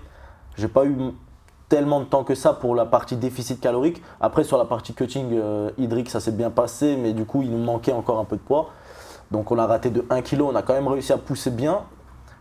J'ai 0.57 0.68
pas 0.68 0.86
eu 0.86 0.95
tellement 1.69 2.01
de 2.01 2.06
temps 2.06 2.24
que 2.24 2.36
ça 2.36 2.54
pour 2.54 2.75
la 2.75 2.86
partie 2.86 3.16
déficit 3.16 3.60
calorique. 3.62 4.01
Après 4.19 4.44
sur 4.44 4.57
la 4.57 4.66
partie 4.66 4.94
cutting 4.94 5.30
euh, 5.34 5.72
hydrique 5.77 6.10
ça 6.10 6.19
s'est 6.19 6.31
bien 6.34 6.50
passé 6.51 6.98
mais 7.01 7.13
du 7.13 7.25
coup 7.25 7.42
il 7.42 7.51
nous 7.51 7.63
manquait 7.63 7.94
encore 7.94 8.19
un 8.19 8.25
peu 8.25 8.36
de 8.36 8.42
poids. 8.42 8.69
Donc 9.31 9.50
on 9.51 9.57
a 9.57 9.66
raté 9.66 9.89
de 9.89 10.06
1 10.10 10.22
kg, 10.22 10.42
on 10.42 10.56
a 10.56 10.62
quand 10.62 10.74
même 10.74 10.88
réussi 10.89 11.13
à 11.13 11.18
pousser 11.18 11.50
bien. 11.51 11.80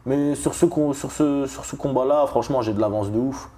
Mais 0.07 0.35
sur 0.35 0.55
ce, 0.55 0.67
con- 0.67 0.93
sur 0.93 1.13
ce, 1.13 1.47
sur 1.47 1.65
ce 1.65 1.77
combat-là, 1.77 2.27
franchement, 2.27 2.63
j'ai 2.63 2.73
de 2.73 2.81
l'avance 2.81 3.11
de 3.13 3.19
ouf. 3.19 3.49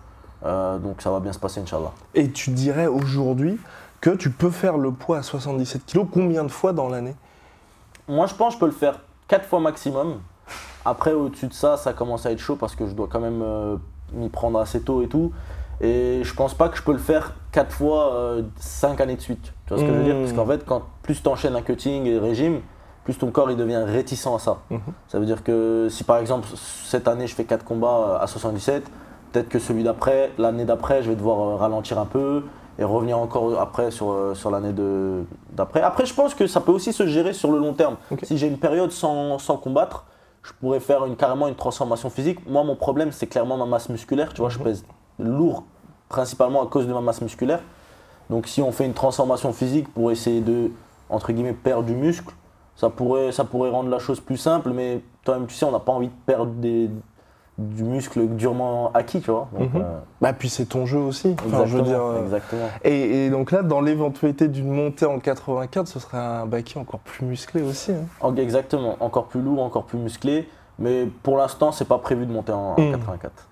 Euh, 0.45 0.79
donc 0.79 1.03
ça 1.03 1.11
va 1.11 1.21
bien 1.21 1.33
se 1.33 1.39
passer, 1.39 1.61
Inch'Allah. 1.61 1.93
Et 2.15 2.31
tu 2.31 2.51
dirais 2.51 2.87
aujourd'hui 2.87 3.59
que 4.01 4.11
tu 4.11 4.31
peux 4.31 4.51
faire 4.51 4.77
le 4.77 4.91
poids 4.91 5.19
à 5.19 5.23
77 5.23 5.87
kg 5.87 6.07
combien 6.11 6.45
de 6.45 6.51
fois 6.51 6.73
dans 6.73 6.89
l'année? 6.89 7.15
Moi, 8.09 8.27
je 8.27 8.35
pense 8.35 8.55
que 8.55 8.55
je 8.55 8.59
peux 8.61 8.67
le 8.67 8.73
faire 8.73 9.01
4 9.29 9.47
fois 9.47 9.61
maximum. 9.61 10.21
Après, 10.85 11.13
au-dessus 11.13 11.47
de 11.47 11.55
ça, 11.55 11.77
ça 11.77 11.93
commence 11.93 12.27
à 12.27 12.33
être 12.33 12.41
chaud 12.41 12.57
parce 12.57 12.75
que 12.75 12.87
je 12.87 12.93
dois 12.93 13.07
quand 13.09 13.21
même 13.21 13.43
euh, 13.43 13.77
m'y 14.13 14.29
prendre 14.29 14.59
assez 14.59 14.83
tôt 14.83 15.03
et 15.03 15.09
tout. 15.09 15.33
Et 15.81 16.21
je 16.25 16.35
pense 16.35 16.55
pas 16.55 16.69
que 16.69 16.77
je 16.77 16.83
peux 16.83 16.93
le 16.93 16.99
faire 16.99 17.35
4 17.53 17.73
fois 17.73 18.37
5 18.57 19.01
années 19.01 19.17
de 19.17 19.21
suite. 19.21 19.53
Tu 19.67 19.75
vois 19.75 19.79
ce 19.79 19.87
que 19.87 19.93
je 19.93 19.99
veux 19.99 20.05
dire? 20.05 20.17
Parce 20.17 20.33
qu'en 20.33 20.47
fait, 20.47 20.65
quand 20.65 20.83
plus 21.03 21.23
tu 21.23 21.29
enchaînes 21.29 21.57
un 21.57 21.63
cutting 21.63 22.07
et 22.07 22.19
régime, 22.19 22.61
plus 23.05 23.19
ton 23.19 23.31
corps 23.31 23.51
il 23.51 23.57
devient 23.57 23.83
réticent 23.85 24.29
à 24.29 24.39
ça. 24.39 24.59
Ça 25.09 25.19
veut 25.19 25.27
dire 25.27 25.43
que 25.43 25.89
si 25.91 26.05
par 26.05 26.19
exemple 26.19 26.47
cette 26.55 27.09
année 27.09 27.27
je 27.27 27.35
fais 27.35 27.45
4 27.45 27.65
combats 27.65 28.19
à 28.21 28.27
77, 28.27 28.85
peut-être 29.33 29.49
que 29.49 29.59
celui 29.59 29.83
d'après, 29.83 30.31
l'année 30.39 30.65
d'après, 30.65 31.03
je 31.03 31.11
vais 31.11 31.17
devoir 31.17 31.41
euh, 31.41 31.57
ralentir 31.57 31.99
un 31.99 32.05
peu 32.05 32.45
et 32.79 32.85
revenir 32.85 33.19
encore 33.19 33.59
après 33.61 33.91
sur, 33.91 34.11
euh, 34.13 34.35
sur 34.35 34.51
l'année 34.51 34.73
d'après. 35.53 35.83
Après, 35.83 36.07
je 36.07 36.15
pense 36.15 36.35
que 36.35 36.47
ça 36.47 36.61
peut 36.61 36.73
aussi 36.73 36.93
se 36.93 37.07
gérer 37.07 37.33
sur 37.33 37.51
le 37.53 37.59
long 37.59 37.73
terme. 37.75 37.97
Si 38.23 38.39
j'ai 38.39 38.47
une 38.47 38.59
période 38.59 38.91
sans, 38.93 39.39
sans 39.39 39.57
combattre, 39.57 40.05
je 40.43 40.53
pourrais 40.61 40.81
faire 40.81 41.05
une, 41.05 41.17
carrément 41.17 41.49
une 41.49 41.55
transformation 41.55 42.11
physique. 42.11 42.39
Moi, 42.49 42.65
mon 42.65 42.75
problème, 42.77 43.13
c'est 43.13 43.27
clairement 43.27 43.57
ma 43.57 43.67
masse 43.67 43.89
musculaire. 43.89 44.33
Tu 44.35 44.41
vois, 44.41 44.51
je 44.51 44.59
pèse 44.59 44.85
lourd 45.19 45.65
principalement 46.09 46.63
à 46.63 46.67
cause 46.67 46.87
de 46.87 46.93
ma 46.93 47.01
masse 47.01 47.21
musculaire. 47.21 47.61
Donc, 48.29 48.47
si 48.47 48.61
on 48.63 48.73
fait 48.73 48.87
une 48.87 48.95
transformation 48.95 49.53
physique 49.53 49.93
pour 49.93 50.11
essayer 50.11 50.41
de, 50.41 50.71
entre 51.11 51.33
guillemets, 51.33 51.53
perdre 51.53 51.85
du 51.85 51.95
muscle, 51.95 52.35
ça 52.75 52.89
pourrait, 52.89 53.33
ça 53.33 53.45
pourrait 53.45 53.71
rendre 53.71 53.91
la 53.91 53.99
chose 53.99 54.19
plus 54.21 54.37
simple, 54.39 54.71
mais 54.71 55.03
toi-même, 55.25 55.47
tu 55.47 55.55
sais, 55.55 55.65
on 55.67 55.71
n'a 55.73 55.79
pas 55.79 55.93
envie 55.93 56.09
de 56.09 56.13
perdre 56.27 56.53
des- 56.53 56.91
du 57.59 57.85
muscle 57.85 58.27
durement 58.29 58.91
acquis, 58.95 59.21
tu 59.21 59.31
vois. 59.31 59.49
Donc, 59.59 59.75
Mhm. 59.75 59.83
euh, 59.83 59.99
Bah 60.21 60.33
puis 60.33 60.49
c'est 60.49 60.65
ton 60.65 60.87
jeu 60.87 60.99
aussi. 60.99 61.35
Enfin, 61.39 61.45
exactement, 61.63 61.67
je 61.67 61.77
veux 61.77 61.83
dire, 61.83 62.03
euh, 62.03 62.23
exactement. 62.25 62.69
Et, 62.83 63.27
et 63.27 63.31
donc 63.31 63.53
là, 63.53 63.63
dans 63.63 63.81
l'éventualité 63.81 64.49
d'une 64.49 64.71
montée 64.71 65.05
en 65.07 65.19
84, 65.19 65.87
ce 65.87 65.99
serait 66.01 66.19
un 66.19 66.47
Baki 66.47 66.79
encore 66.79 67.01
plus 67.01 67.27
musclé 67.27 67.63
aussi. 67.63 67.93
hein. 67.93 68.05
En- 68.21 68.35
Exactement, 68.37 68.97
encore 69.01 69.27
plus 69.27 69.43
lourd, 69.43 69.63
encore 69.63 69.85
plus 69.85 69.99
musclé. 69.99 70.49
Mais 70.79 71.07
pour 71.23 71.37
l'instant, 71.37 71.71
c'est 71.73 71.85
pas 71.87 71.99
prévu 71.99 72.25
de 72.27 72.33
monter 72.33 72.53
en, 72.53 72.75
en 72.77 72.81
Mhm. 72.81 72.93
84. 72.93 73.49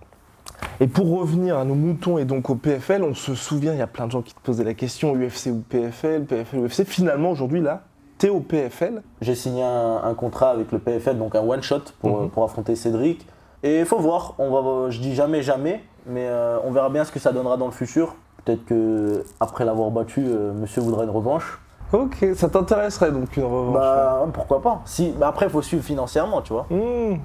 Et 0.80 0.86
pour 0.88 1.18
revenir 1.20 1.58
à 1.58 1.64
nos 1.64 1.74
moutons 1.74 2.16
et 2.16 2.24
donc 2.24 2.48
au 2.48 2.54
PFL, 2.54 3.02
on 3.04 3.14
se 3.14 3.34
souvient, 3.34 3.72
il 3.72 3.78
y 3.78 3.82
a 3.82 3.86
plein 3.86 4.06
de 4.06 4.12
gens 4.12 4.22
qui 4.22 4.34
te 4.34 4.40
posaient 4.40 4.64
la 4.64 4.74
question 4.74 5.14
UFC 5.14 5.48
ou 5.50 5.62
PFL, 5.68 6.24
PFL 6.24 6.58
ou 6.58 6.64
UFC. 6.66 6.84
Finalement, 6.84 7.30
aujourd'hui, 7.30 7.60
là, 7.60 7.82
t'es 8.16 8.30
au 8.30 8.40
PFL. 8.40 9.02
J'ai 9.20 9.34
signé 9.34 9.62
un, 9.62 10.00
un 10.02 10.14
contrat 10.14 10.50
avec 10.50 10.72
le 10.72 10.78
PFL, 10.78 11.18
donc 11.18 11.34
un 11.34 11.40
one 11.42 11.62
shot 11.62 11.80
pour, 12.00 12.22
Mhm. 12.22 12.30
pour 12.30 12.44
affronter 12.44 12.74
Cédric. 12.76 13.26
Et 13.62 13.80
il 13.80 13.84
faut 13.84 13.98
voir, 13.98 14.34
on 14.38 14.50
va, 14.50 14.90
je 14.90 15.00
dis 15.00 15.14
jamais 15.14 15.42
jamais, 15.42 15.84
mais 16.06 16.26
euh, 16.26 16.58
on 16.64 16.70
verra 16.70 16.88
bien 16.88 17.04
ce 17.04 17.12
que 17.12 17.18
ça 17.18 17.32
donnera 17.32 17.56
dans 17.56 17.66
le 17.66 17.72
futur. 17.72 18.14
Peut-être 18.44 18.64
que 18.64 19.24
après 19.38 19.64
l'avoir 19.64 19.90
battu, 19.90 20.24
euh, 20.26 20.52
monsieur 20.54 20.80
voudra 20.80 21.04
une 21.04 21.10
revanche. 21.10 21.60
Ok, 21.92 22.24
ça 22.36 22.48
t'intéresserait 22.48 23.10
donc 23.10 23.36
une 23.36 23.44
revanche. 23.44 23.74
Bah 23.74 24.26
pourquoi 24.32 24.62
pas 24.62 24.80
si, 24.86 25.10
bah, 25.10 25.28
Après, 25.28 25.46
il 25.46 25.52
faut 25.52 25.60
suivre 25.60 25.82
financièrement, 25.82 26.40
tu 26.40 26.52
vois. 26.52 26.66
Mmh. 26.70 27.18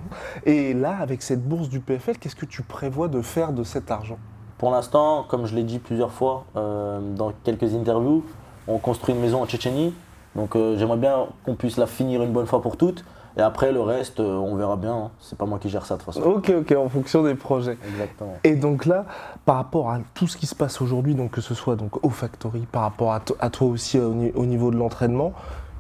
Et 0.46 0.74
là, 0.74 0.98
avec 1.00 1.22
cette 1.22 1.48
bourse 1.48 1.70
du 1.70 1.80
PFL, 1.80 2.18
qu'est-ce 2.18 2.36
que 2.36 2.48
tu 2.48 2.64
prévois 2.64 3.08
de 3.08 3.22
faire 3.22 3.54
de 3.54 3.64
cet 3.64 3.92
argent? 3.92 4.18
Pour 4.58 4.72
l'instant, 4.72 5.26
comme 5.30 5.46
je 5.46 5.56
l'ai 5.56 5.64
dit 5.64 5.80
plusieurs 5.80 6.12
fois 6.12 6.46
euh, 6.58 7.00
dans 7.16 7.32
quelques 7.44 7.74
interviews, 7.76 8.24
on 8.68 8.78
construit 8.78 9.14
une 9.14 9.22
maison 9.22 9.42
en 9.42 9.46
Tchétchénie. 9.46 9.94
Donc 10.36 10.58
j'aimerais 10.76 10.98
bien 10.98 11.28
qu'on 11.46 11.56
puisse 11.56 11.78
la 11.78 11.88
finir 11.88 12.22
une 12.22 12.34
bonne 12.34 12.46
fois 12.46 12.62
pour 12.62 12.76
toutes. 12.76 13.06
Et 13.38 13.42
après, 13.42 13.72
le 13.72 13.82
reste, 13.82 14.20
euh, 14.22 14.36
on 14.36 14.56
verra 14.56 14.78
bien. 14.78 14.94
hein. 14.96 15.12
C'est 15.20 15.38
pas 15.38 15.46
moi 15.46 15.60
qui 15.60 15.70
gère 15.70 15.86
ça 15.86 15.96
de 15.96 16.02
toute 16.04 16.14
façon. 16.14 16.26
Ok, 16.26 16.52
ok, 16.58 16.72
en 16.78 16.88
fonction 16.88 17.22
des 17.24 17.36
projets. 17.36 17.78
Exactement. 17.90 18.34
Et 18.46 18.56
donc 18.56 18.86
là, 18.86 19.06
par 19.46 19.58
rapport 19.58 19.90
à 19.92 20.00
tout 20.14 20.28
ce 20.28 20.38
qui 20.38 20.46
se 20.46 20.56
passe 20.56 20.82
aujourd'hui, 20.82 21.16
donc 21.16 21.32
que 21.32 21.42
ce 21.42 21.54
soit 21.54 21.76
donc 21.76 22.04
au 22.06 22.10
Factory, 22.10 22.66
par 22.72 22.84
rapport 22.84 23.14
à, 23.14 23.20
to- 23.20 23.36
à 23.40 23.50
toi 23.50 23.68
aussi 23.68 24.00
au, 24.00 24.14
ni- 24.14 24.32
au 24.36 24.46
niveau 24.46 24.72
de 24.72 24.78
l'entraînement, 24.78 25.34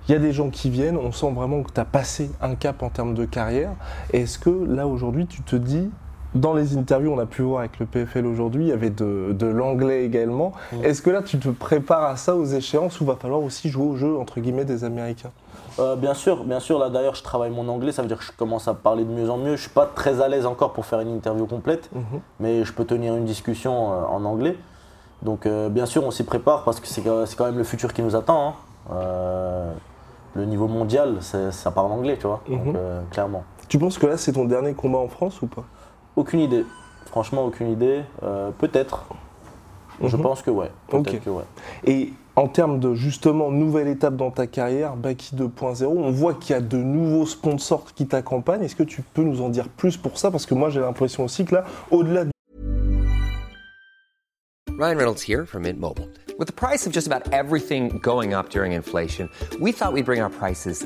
il 0.07 0.11
y 0.11 0.15
a 0.15 0.19
des 0.19 0.33
gens 0.33 0.49
qui 0.49 0.69
viennent, 0.69 0.97
on 0.97 1.11
sent 1.11 1.31
vraiment 1.31 1.63
que 1.63 1.71
tu 1.71 1.79
as 1.79 1.85
passé 1.85 2.29
un 2.41 2.55
cap 2.55 2.83
en 2.83 2.89
termes 2.89 3.13
de 3.13 3.25
carrière. 3.25 3.71
Est-ce 4.13 4.37
que 4.37 4.49
là 4.49 4.85
aujourd'hui, 4.85 5.25
tu 5.25 5.41
te 5.41 5.55
dis, 5.55 5.89
dans 6.35 6.53
les 6.53 6.77
interviews, 6.77 7.11
on 7.11 7.19
a 7.19 7.25
pu 7.25 7.41
voir 7.41 7.59
avec 7.59 7.79
le 7.79 7.85
PFL 7.85 8.25
aujourd'hui, 8.25 8.65
il 8.65 8.69
y 8.69 8.73
avait 8.73 8.89
de, 8.89 9.29
de 9.31 9.47
l'anglais 9.47 10.03
également. 10.05 10.51
Est-ce 10.83 11.01
que 11.01 11.09
là, 11.09 11.21
tu 11.21 11.39
te 11.39 11.49
prépares 11.49 12.03
à 12.03 12.17
ça 12.17 12.35
aux 12.35 12.45
échéances 12.45 12.99
ou 13.01 13.05
va 13.05 13.15
falloir 13.15 13.41
aussi 13.41 13.69
jouer 13.69 13.85
au 13.85 13.95
jeu 13.95 14.17
entre 14.17 14.39
guillemets 14.39 14.65
des 14.65 14.83
Américains? 14.83 15.31
Euh, 15.79 15.95
bien 15.95 16.13
sûr, 16.13 16.43
bien 16.45 16.59
sûr. 16.59 16.79
Là 16.79 16.89
d'ailleurs, 16.89 17.15
je 17.15 17.23
travaille 17.23 17.49
mon 17.51 17.67
anglais. 17.67 17.91
Ça 17.91 18.01
veut 18.01 18.07
dire 18.07 18.17
que 18.19 18.23
je 18.23 18.31
commence 18.31 18.67
à 18.67 18.73
parler 18.73 19.03
de 19.03 19.09
mieux 19.11 19.29
en 19.29 19.37
mieux. 19.37 19.55
Je 19.55 19.61
suis 19.63 19.69
pas 19.71 19.85
très 19.85 20.21
à 20.21 20.27
l'aise 20.27 20.45
encore 20.45 20.71
pour 20.73 20.85
faire 20.85 20.99
une 21.01 21.13
interview 21.13 21.45
complète, 21.47 21.89
mais 22.39 22.63
je 22.63 22.71
peux 22.73 22.85
tenir 22.85 23.15
une 23.15 23.25
discussion 23.25 23.91
euh, 23.93 23.95
en 24.09 24.23
anglais. 24.25 24.55
Donc 25.21 25.45
euh, 25.45 25.69
bien 25.69 25.85
sûr, 25.85 26.03
on 26.05 26.11
s'y 26.11 26.23
prépare 26.23 26.63
parce 26.63 26.79
que 26.79 26.87
c'est 26.87 27.01
quand 27.01 27.45
même 27.45 27.57
le 27.57 27.63
futur 27.63 27.91
qui 27.93 28.01
nous 28.03 28.15
attend. 28.15 28.55
hein. 28.91 28.93
Le 30.35 30.43
niveau 30.45 30.67
mondial, 30.67 31.17
ça 31.21 31.71
parle 31.71 31.91
anglais, 31.93 32.17
tu 32.19 32.27
vois. 32.27 32.41
Donc 32.49 32.65
Mhm. 32.65 32.73
euh, 32.75 33.01
clairement. 33.09 33.43
Tu 33.69 33.79
penses 33.79 33.97
que 33.97 34.05
là, 34.05 34.17
c'est 34.17 34.33
ton 34.33 34.43
dernier 34.45 34.73
combat 34.73 34.99
en 34.99 35.07
France 35.07 35.41
ou 35.41 35.47
pas? 35.47 35.63
Aucune 36.15 36.39
idée. 36.39 36.65
Franchement, 37.07 37.45
aucune 37.45 37.71
idée. 37.71 38.01
Euh, 38.23 38.51
Peut-être. 38.57 39.05
Je 40.03 40.15
Mhm. 40.17 40.23
pense 40.23 40.41
que 40.41 40.51
ouais. 40.51 40.71
Peut-être 40.89 41.13
Ok. 41.15 41.21
que 41.23 41.29
ouais. 41.29 41.43
Et 41.85 42.11
en 42.35 42.47
termes 42.49 42.79
de 42.79 42.93
justement 42.95 43.49
nouvelle 43.51 43.87
étape 43.87 44.17
dans 44.17 44.29
ta 44.31 44.45
carrière, 44.45 44.95
Baki 44.97 45.35
2.0, 45.35 45.97
on 45.97 46.11
voit 46.11 46.33
qu'il 46.33 46.53
y 46.53 46.57
a 46.57 46.61
de 46.61 46.77
nouveaux 46.77 47.25
sponsors 47.25 47.85
qui 47.95 48.05
t'accompagnent. 48.05 48.63
Est-ce 48.63 48.75
que 48.75 48.83
tu 48.83 49.01
peux 49.01 49.23
nous 49.23 49.41
en 49.41 49.47
dire 49.49 49.69
plus 49.69 49.95
pour 49.95 50.17
ça? 50.17 50.31
Parce 50.31 50.45
que 50.45 50.53
moi 50.53 50.69
j'ai 50.69 50.81
l'impression 50.81 51.23
aussi 51.23 51.45
que 51.45 51.55
là, 51.55 51.63
au-delà 51.91 52.25
du 52.25 52.31
Ryan 54.77 54.97
Reynolds 54.97 55.21
here 55.25 55.45
from 55.45 55.63
Mint 55.63 55.79
Mobile. 55.79 56.09
With 56.37 56.47
the 56.47 56.51
price 56.55 56.85
of 56.85 56.91
just 56.93 57.07
about 57.09 57.31
everything 57.31 57.97
going 58.01 58.33
up 58.33 58.49
during 58.49 58.73
inflation, 58.73 59.29
we 59.61 59.71
thought 59.71 59.93
we'd 59.93 60.03
bring 60.05 60.21
our 60.21 60.29
prices 60.29 60.85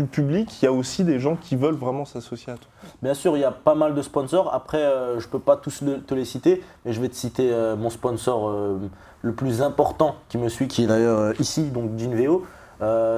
du 0.00 0.06
public, 0.06 0.62
il 0.62 0.64
y 0.64 0.68
a 0.68 0.72
aussi 0.72 1.04
des 1.04 1.18
gens 1.20 1.36
qui 1.36 1.56
veulent 1.56 1.74
vraiment 1.74 2.04
s'associer 2.04 2.52
à 2.52 2.56
toi. 2.56 2.70
Bien 3.02 3.14
sûr, 3.14 3.36
il 3.36 3.40
y 3.40 3.44
a 3.44 3.50
pas 3.50 3.74
mal 3.74 3.94
de 3.94 4.02
sponsors. 4.02 4.52
Après, 4.54 4.78
euh, 4.82 5.20
je 5.20 5.28
peux 5.28 5.38
pas 5.38 5.56
tous 5.56 5.82
le- 5.82 6.00
te 6.00 6.14
les 6.14 6.24
citer, 6.24 6.62
mais 6.84 6.92
je 6.92 7.00
vais 7.00 7.08
te 7.08 7.14
citer 7.14 7.50
euh, 7.52 7.76
mon 7.76 7.90
sponsor 7.90 8.48
euh, 8.48 8.78
le 9.22 9.32
plus 9.32 9.60
important 9.62 10.16
qui 10.28 10.38
me 10.38 10.48
suit, 10.48 10.68
qui 10.68 10.84
est 10.84 10.86
d'ailleurs 10.86 11.38
ici, 11.40 11.64
donc 11.70 11.90
Ginveo. 11.98 12.44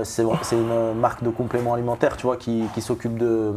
C'est 0.02 0.24
une 0.56 0.94
marque 0.98 1.22
de 1.22 1.30
compléments 1.30 1.74
alimentaires, 1.74 2.16
tu 2.16 2.26
vois, 2.26 2.36
qui, 2.36 2.64
qui 2.74 2.80
s'occupe 2.80 3.16
de, 3.16 3.52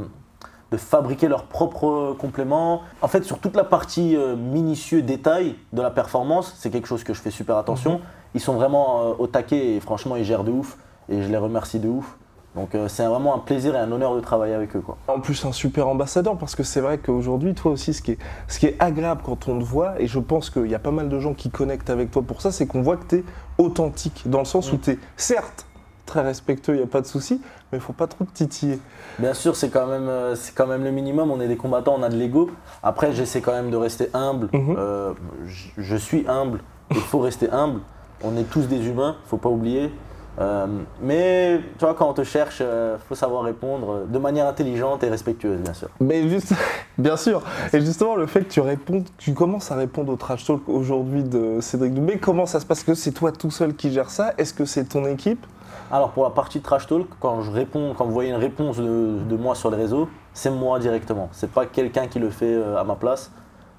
de 0.71 0.77
fabriquer 0.77 1.27
leurs 1.27 1.45
propres 1.45 2.15
compléments. 2.19 2.81
En 3.01 3.07
fait, 3.07 3.23
sur 3.23 3.39
toute 3.39 3.55
la 3.55 3.63
partie 3.63 4.15
minutieux 4.37 5.01
détail 5.01 5.55
de 5.73 5.81
la 5.81 5.89
performance, 5.89 6.53
c'est 6.59 6.69
quelque 6.69 6.87
chose 6.87 7.03
que 7.03 7.15
je 7.15 7.21
fais 7.21 7.31
super 7.31 7.57
attention. 7.57 8.01
Ils 8.35 8.41
sont 8.41 8.53
vraiment 8.53 9.15
au 9.17 9.25
taquet 9.25 9.73
et 9.75 9.79
franchement, 9.79 10.15
ils 10.15 10.23
gèrent 10.25 10.43
de 10.43 10.51
ouf. 10.51 10.77
Et 11.09 11.21
je 11.23 11.27
les 11.29 11.37
remercie 11.37 11.79
de 11.79 11.87
ouf. 11.87 12.17
Donc 12.55 12.73
euh, 12.73 12.87
c'est 12.87 13.05
vraiment 13.05 13.35
un 13.35 13.39
plaisir 13.39 13.75
et 13.75 13.79
un 13.79 13.91
honneur 13.91 14.15
de 14.15 14.21
travailler 14.21 14.53
avec 14.53 14.75
eux. 14.75 14.79
Quoi. 14.79 14.97
En 15.07 15.19
plus, 15.19 15.45
un 15.45 15.51
super 15.51 15.87
ambassadeur, 15.87 16.37
parce 16.37 16.55
que 16.55 16.63
c'est 16.63 16.81
vrai 16.81 16.97
qu'aujourd'hui, 16.97 17.53
toi 17.53 17.71
aussi, 17.71 17.93
ce 17.93 18.01
qui, 18.01 18.11
est, 18.11 18.17
ce 18.47 18.59
qui 18.59 18.67
est 18.67 18.75
agréable 18.79 19.21
quand 19.23 19.47
on 19.49 19.59
te 19.59 19.63
voit, 19.63 19.99
et 20.01 20.07
je 20.07 20.19
pense 20.19 20.49
qu'il 20.49 20.67
y 20.67 20.75
a 20.75 20.79
pas 20.79 20.91
mal 20.91 21.09
de 21.09 21.19
gens 21.19 21.33
qui 21.33 21.49
connectent 21.49 21.89
avec 21.89 22.11
toi 22.11 22.21
pour 22.21 22.41
ça, 22.41 22.51
c'est 22.51 22.65
qu'on 22.65 22.81
voit 22.81 22.97
que 22.97 23.05
tu 23.07 23.15
es 23.17 23.23
authentique, 23.57 24.23
dans 24.25 24.39
le 24.39 24.45
sens 24.45 24.71
où 24.71 24.77
tu 24.77 24.91
es, 24.91 24.99
certes, 25.17 25.65
très 26.05 26.21
respectueux, 26.21 26.75
il 26.75 26.77
n'y 26.77 26.83
a 26.83 26.87
pas 26.87 27.01
de 27.01 27.07
souci, 27.07 27.41
mais 27.71 27.79
il 27.79 27.81
faut 27.81 27.93
pas 27.93 28.07
trop 28.07 28.25
te 28.25 28.31
titiller. 28.31 28.79
Bien 29.19 29.33
sûr, 29.33 29.55
c'est 29.55 29.69
quand, 29.69 29.87
même, 29.87 30.07
euh, 30.07 30.35
quand 30.53 30.67
même 30.67 30.83
le 30.83 30.91
minimum. 30.91 31.31
On 31.31 31.41
est 31.41 31.47
des 31.47 31.57
combattants, 31.57 31.95
on 31.97 32.03
a 32.03 32.09
de 32.09 32.15
l'ego. 32.15 32.51
Après, 32.83 33.11
j'essaie 33.11 33.41
quand 33.41 33.53
même 33.53 33.71
de 33.71 33.77
rester 33.77 34.09
humble. 34.13 34.49
Mhm. 34.53 34.75
Euh, 34.77 35.13
je, 35.45 35.69
je 35.77 35.95
suis 35.95 36.25
humble. 36.27 36.59
Il 36.91 36.97
faut 36.97 37.19
rester 37.19 37.49
humble. 37.49 37.81
On 38.23 38.37
est 38.37 38.43
tous 38.43 38.67
des 38.67 38.87
humains, 38.87 39.15
faut 39.25 39.37
pas 39.37 39.49
oublier. 39.49 39.91
Euh, 40.39 40.67
mais 41.01 41.61
tu 41.77 41.85
vois, 41.85 41.93
quand 41.93 42.09
on 42.09 42.13
te 42.13 42.23
cherche, 42.23 42.59
il 42.61 42.99
faut 43.07 43.15
savoir 43.15 43.43
répondre 43.43 43.91
euh, 43.91 44.05
de 44.05 44.19
manière 44.19 44.47
intelligente 44.47 45.03
et 45.03 45.09
respectueuse, 45.09 45.61
bien 45.61 45.73
sûr. 45.73 45.87
Mais 45.99 46.27
juste, 46.27 46.53
bien 46.97 47.15
sûr. 47.15 47.41
Et 47.71 47.79
justement, 47.79 48.15
le 48.15 48.27
fait 48.27 48.41
que 48.41 48.49
tu 48.49 48.59
répondes, 48.59 49.05
tu 49.17 49.33
commences 49.33 49.71
à 49.71 49.75
répondre 49.75 50.11
au 50.11 50.17
trash 50.17 50.45
talk 50.45 50.67
aujourd'hui 50.67 51.23
de 51.23 51.59
Cédric 51.61 51.93
Doumbé, 51.93 52.17
comment 52.17 52.45
ça 52.45 52.59
se 52.59 52.65
passe? 52.65 52.79
Est-ce 52.79 52.85
que 52.85 52.93
c'est 52.95 53.11
toi 53.11 53.31
tout 53.31 53.51
seul 53.51 53.75
qui 53.75 53.91
gère 53.91 54.09
ça? 54.09 54.33
Est-ce 54.37 54.53
que 54.53 54.65
c'est 54.65 54.85
ton 54.85 55.05
équipe? 55.05 55.45
Alors 55.91 56.11
pour 56.11 56.23
la 56.23 56.31
partie 56.31 56.61
trash 56.61 56.87
talk, 56.87 57.07
quand 57.19 57.41
je 57.41 57.51
réponds, 57.51 57.93
quand 57.97 58.05
vous 58.05 58.11
voyez 58.11 58.31
une 58.31 58.35
réponse 58.35 58.77
de, 58.77 59.19
de 59.19 59.35
moi 59.37 59.55
sur 59.55 59.69
les 59.69 59.77
réseaux, 59.77 60.09
c'est 60.33 60.49
moi 60.49 60.79
directement. 60.79 61.29
C'est 61.31 61.49
pas 61.49 61.65
quelqu'un 61.65 62.07
qui 62.07 62.19
le 62.19 62.29
fait 62.29 62.53
euh, 62.53 62.77
à 62.77 62.83
ma 62.83 62.95
place. 62.95 63.31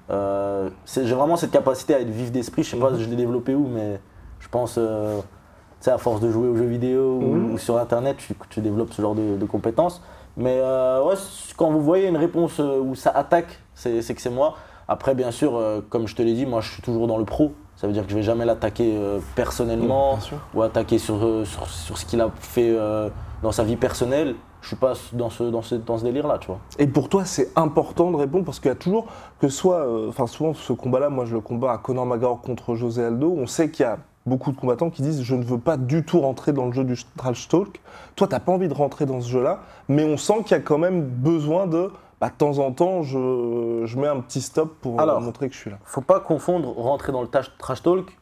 Euh, 0.09 0.69
J'ai 0.85 1.13
vraiment 1.13 1.35
cette 1.35 1.51
capacité 1.51 1.93
à 1.93 1.99
être 1.99 2.09
vif 2.09 2.31
d'esprit. 2.31 2.63
Je 2.63 2.71
sais 2.71 2.77
pas 2.77 2.95
si 2.95 3.03
je 3.03 3.09
l'ai 3.09 3.15
développé 3.15 3.53
où, 3.53 3.67
mais 3.67 3.99
je 4.39 4.47
pense, 4.47 4.75
euh, 4.77 5.19
sais, 5.81 5.91
à 5.91 5.97
force 5.97 6.19
de 6.21 6.29
jouer 6.31 6.47
aux 6.47 6.55
jeux 6.55 6.65
vidéo 6.65 7.17
ou, 7.21 7.21
Mhm. 7.35 7.53
ou 7.53 7.57
sur 7.57 7.77
internet, 7.77 8.17
tu, 8.17 8.33
tu 8.49 8.61
développes 8.61 8.93
ce 8.93 9.01
genre 9.01 9.15
de, 9.15 9.37
de 9.37 9.45
compétences. 9.45 10.01
Mais 10.35 10.59
euh, 10.61 11.03
ouais, 11.03 11.15
quand 11.55 11.71
vous 11.71 11.81
voyez 11.81 12.07
une 12.07 12.17
réponse 12.17 12.59
euh, 12.59 12.79
où 12.79 12.93
ça 12.95 13.09
attaque, 13.11 13.59
c'est 13.73 14.01
que 14.13 14.21
c'est 14.21 14.29
moi. 14.29 14.55
Après, 14.87 15.15
bien 15.15 15.31
sûr, 15.31 15.55
euh, 15.57 15.81
comme 15.89 16.07
je 16.07 16.15
te 16.15 16.21
l'ai 16.21 16.33
dit, 16.33 16.45
moi 16.45 16.61
je 16.61 16.71
suis 16.71 16.81
toujours 16.81 17.07
dans 17.07 17.17
le 17.17 17.25
pro. 17.25 17.51
Ça 17.75 17.87
veut 17.87 17.93
dire 17.93 18.03
que 18.05 18.09
je 18.11 18.15
vais 18.15 18.23
jamais 18.23 18.45
l'attaquer 18.45 18.95
euh, 18.97 19.19
personnellement 19.35 20.17
ou 20.55 20.61
attaquer 20.61 20.97
sur, 20.97 21.17
sur, 21.45 21.67
sur 21.67 21.97
ce 21.97 22.05
qu'il 22.05 22.21
a 22.21 22.29
fait 22.39 22.75
dans 23.43 23.51
sa 23.51 23.63
vie 23.63 23.75
personnelle. 23.75 24.35
Je 24.61 24.67
suis 24.69 24.75
pas 24.75 24.93
dans 25.13 25.29
ce, 25.29 25.43
dans 25.43 25.61
ce, 25.61 25.75
dans 25.75 25.97
ce 25.97 26.03
délire-là, 26.03 26.39
tu 26.39 26.47
vois. 26.47 26.59
Et 26.79 26.87
pour 26.87 27.07
toi, 27.09 27.23
c'est 27.25 27.49
important 27.55 28.11
de 28.11 28.17
répondre 28.17 28.43
parce 28.45 28.59
qu'il 28.59 28.69
y 28.69 28.71
a 28.71 28.75
toujours, 28.75 29.05
que 29.39 29.47
soit, 29.47 29.85
enfin 30.09 30.25
souvent 30.27 30.53
ce 30.53 30.73
combat-là, 30.73 31.09
moi 31.09 31.25
je 31.25 31.35
le 31.35 31.41
combats 31.41 31.71
à 31.71 31.77
Conor 31.77 32.05
McGregor 32.05 32.41
contre 32.41 32.75
José 32.75 33.03
Aldo, 33.05 33.33
on 33.37 33.45
sait 33.47 33.69
qu'il 33.69 33.85
y 33.85 33.87
a 33.87 33.97
beaucoup 34.27 34.51
de 34.51 34.57
combattants 34.57 34.89
qui 34.89 35.01
disent 35.01 35.23
je 35.23 35.35
ne 35.35 35.43
veux 35.43 35.57
pas 35.57 35.77
du 35.77 36.03
tout 36.03 36.19
rentrer 36.19 36.53
dans 36.53 36.65
le 36.65 36.71
jeu 36.73 36.83
du 36.83 36.95
trash 37.15 37.47
talk. 37.47 37.81
Toi, 38.15 38.27
t'as 38.27 38.39
pas 38.39 38.51
envie 38.51 38.67
de 38.67 38.73
rentrer 38.73 39.05
dans 39.05 39.21
ce 39.21 39.29
jeu-là, 39.29 39.61
mais 39.87 40.03
on 40.03 40.17
sent 40.17 40.43
qu'il 40.43 40.51
y 40.51 40.59
a 40.59 40.59
quand 40.59 40.77
même 40.77 41.01
besoin 41.01 41.65
de, 41.67 41.91
bah, 42.19 42.29
de 42.29 42.33
temps 42.35 42.59
en 42.59 42.71
temps, 42.71 43.03
je, 43.03 43.83
je 43.85 43.97
mets 43.97 44.07
un 44.07 44.19
petit 44.19 44.41
stop 44.41 44.75
pour 44.81 44.99
euh, 44.99 45.03
Alors. 45.03 45.21
montrer 45.21 45.47
que 45.47 45.55
je 45.55 45.59
suis 45.59 45.71
là. 45.71 45.77
Faut 45.83 46.01
pas 46.01 46.19
confondre 46.19 46.69
rentrer 46.77 47.11
dans 47.11 47.21
le 47.21 47.27
trash, 47.27 47.51
trash 47.57 47.81
talk 47.81 48.15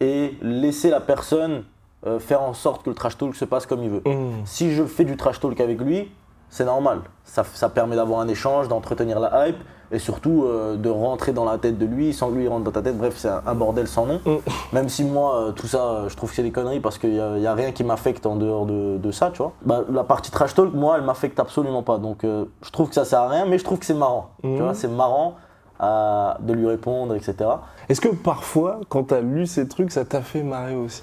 et 0.00 0.36
laisser 0.42 0.90
la 0.90 1.00
personne 1.00 1.64
euh, 2.06 2.18
faire 2.18 2.42
en 2.42 2.52
sorte 2.52 2.82
que 2.82 2.90
le 2.90 2.96
trash 2.96 3.16
talk 3.16 3.34
se 3.34 3.44
passe 3.44 3.66
comme 3.66 3.82
il 3.82 3.90
veut. 3.90 4.02
Mmh. 4.04 4.44
Si 4.44 4.74
je 4.74 4.84
fais 4.84 5.04
du 5.04 5.16
trash 5.16 5.40
talk 5.40 5.60
avec 5.60 5.80
lui, 5.80 6.10
c'est 6.50 6.64
normal. 6.64 7.00
Ça, 7.24 7.44
ça 7.44 7.68
permet 7.68 7.96
d'avoir 7.96 8.20
un 8.20 8.28
échange, 8.28 8.68
d'entretenir 8.68 9.18
la 9.20 9.48
hype 9.48 9.56
et 9.94 9.98
surtout 9.98 10.44
euh, 10.44 10.76
de 10.76 10.90
rentrer 10.90 11.32
dans 11.32 11.44
la 11.44 11.56
tête 11.58 11.78
de 11.78 11.86
lui 11.86 12.12
sans 12.12 12.30
que 12.30 12.34
lui 12.34 12.48
rentre 12.48 12.64
dans 12.64 12.70
ta 12.72 12.82
tête. 12.82 12.98
Bref, 12.98 13.14
c'est 13.16 13.28
un, 13.28 13.42
un 13.46 13.54
bordel 13.54 13.86
sans 13.86 14.06
nom. 14.06 14.20
Mm. 14.26 14.36
Même 14.72 14.88
si 14.88 15.04
moi, 15.04 15.36
euh, 15.36 15.52
tout 15.52 15.68
ça, 15.68 15.84
euh, 15.84 16.08
je 16.08 16.16
trouve 16.16 16.30
que 16.30 16.36
c'est 16.36 16.42
des 16.42 16.50
conneries 16.50 16.80
parce 16.80 16.98
qu'il 16.98 17.12
n'y 17.12 17.46
a, 17.46 17.50
a 17.50 17.54
rien 17.54 17.72
qui 17.72 17.84
m'affecte 17.84 18.26
en 18.26 18.36
dehors 18.36 18.66
de, 18.66 18.98
de 18.98 19.10
ça, 19.12 19.30
tu 19.30 19.38
vois. 19.38 19.52
Bah, 19.62 19.82
la 19.90 20.04
partie 20.04 20.30
trash 20.30 20.54
talk, 20.54 20.74
moi, 20.74 20.96
elle 20.98 21.04
m'affecte 21.04 21.38
absolument 21.38 21.82
pas. 21.82 21.98
Donc 21.98 22.22
je 22.22 22.70
trouve 22.72 22.88
que 22.88 22.94
ça 22.94 23.04
sert 23.04 23.20
à 23.20 23.28
rien, 23.28 23.46
mais 23.46 23.58
je 23.58 23.64
trouve 23.64 23.78
que 23.78 23.86
c'est 23.86 23.94
marrant. 23.94 24.30
Mm. 24.42 24.56
Tu 24.56 24.62
vois, 24.62 24.74
c'est 24.74 24.88
marrant 24.88 25.36
de 25.80 26.52
lui 26.52 26.66
répondre, 26.66 27.14
etc. 27.14 27.36
Est-ce 27.88 28.00
que 28.00 28.08
parfois, 28.08 28.80
quand 28.88 29.04
t'as 29.04 29.20
lu 29.20 29.46
ces 29.46 29.68
trucs, 29.68 29.92
ça 29.92 30.04
t'a 30.04 30.22
fait 30.22 30.42
marrer 30.42 30.74
aussi? 30.74 31.02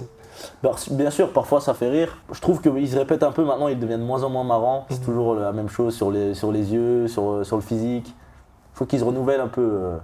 Bah, 0.64 0.72
bien 0.92 1.12
sûr, 1.12 1.32
parfois 1.32 1.62
ça 1.62 1.74
fait 1.74 1.90
rire. 1.90 2.18
Je 2.32 2.42
trouve 2.42 2.62
qu'ils 2.62 2.90
se 2.90 2.98
répètent 2.98 3.24
un 3.24 3.32
peu 3.32 3.44
maintenant, 3.44 3.68
ils 3.68 3.80
deviennent 3.80 4.00
de 4.02 4.06
moins 4.06 4.24
en 4.24 4.30
moins 4.30 4.44
marrants. 4.44 4.86
C'est 4.90 5.04
toujours 5.04 5.36
la 5.36 5.52
même 5.52 5.70
chose 5.70 5.96
sur 5.96 6.10
les, 6.12 6.34
sur 6.34 6.52
les 6.52 6.74
yeux, 6.74 7.08
sur, 7.08 7.46
sur 7.46 7.56
le 7.58 7.62
physique. 7.62 8.16
Faut 8.82 8.88
qu'ils 8.88 9.00
se 9.00 9.04
renouvellent 9.04 9.42
un 9.42 9.48
peu, 9.48 9.62
euh, 9.62 9.98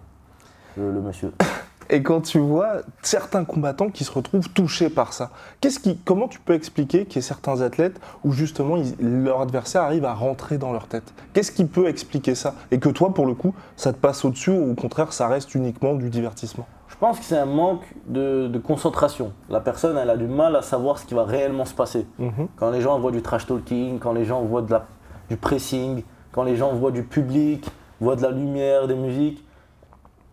le, 0.78 0.92
le 0.92 1.02
monsieur. 1.02 1.32
Et 1.90 2.04
quand 2.04 2.20
tu 2.22 2.38
vois 2.38 2.82
certains 3.02 3.44
combattants 3.46 3.90
qui 3.90 4.04
se 4.04 4.12
retrouvent 4.12 4.50
touchés 4.50 4.90
par 4.90 5.14
ça, 5.14 5.32
qu'est-ce 5.62 5.80
qui, 5.80 5.98
comment 5.98 6.28
tu 6.28 6.38
peux 6.40 6.54
expliquer 6.54 7.06
qu'il 7.06 7.16
y 7.16 7.20
ait 7.20 7.28
certains 7.28 7.62
athlètes 7.62 8.00
où 8.26 8.34
justement 8.34 8.76
ils- 8.78 9.24
leur 9.24 9.40
adversaire 9.42 9.82
arrive 9.84 10.04
à 10.06 10.14
rentrer 10.14 10.58
dans 10.60 10.74
leur 10.74 10.88
tête? 10.88 11.12
Qu'est-ce 11.34 11.52
qui 11.52 11.66
peut 11.66 11.88
expliquer 11.88 12.36
ça? 12.36 12.54
Et 12.72 12.80
que 12.80 12.90
toi, 12.90 13.14
pour 13.16 13.26
le 13.26 13.34
coup, 13.34 13.56
ça 13.78 13.94
te 13.94 13.98
passe 13.98 14.26
au-dessus 14.26 14.52
ou 14.52 14.72
au 14.72 14.76
contraire, 14.76 15.12
ça 15.14 15.28
reste 15.28 15.56
uniquement 15.56 15.96
du 15.96 16.10
divertissement? 16.12 16.68
Je 16.90 16.96
pense 16.98 17.18
que 17.20 17.26
c'est 17.26 17.38
un 17.38 17.46
manque 17.46 17.86
de, 18.08 18.48
de 18.48 18.60
concentration. 18.60 19.32
La 19.50 19.62
personne, 19.62 19.98
elle 19.98 20.10
a 20.12 20.18
du 20.18 20.28
mal 20.28 20.56
à 20.58 20.62
savoir 20.62 21.00
ce 21.00 21.06
qui 21.06 21.14
va 21.16 21.24
réellement 21.24 21.66
se 21.66 21.74
passer. 21.74 22.06
Mhm. 22.20 22.48
Quand 22.58 22.70
les 22.70 22.82
gens 22.82 23.00
voient 23.00 23.12
du 23.12 23.22
trash 23.24 23.48
talking, 23.48 23.98
quand 23.98 24.12
les 24.14 24.26
gens 24.26 24.42
voient 24.44 24.62
de 24.62 24.72
la- 24.72 24.86
du 25.30 25.38
pressing, 25.38 26.04
quand 26.34 26.44
les 26.44 26.58
gens 26.58 26.74
voient 26.74 26.92
du 26.92 27.04
public, 27.04 27.66
voient 28.00 28.16
de 28.16 28.22
la 28.22 28.32
lumière, 28.32 28.88
des 28.88 28.96
musiques, 28.96 29.44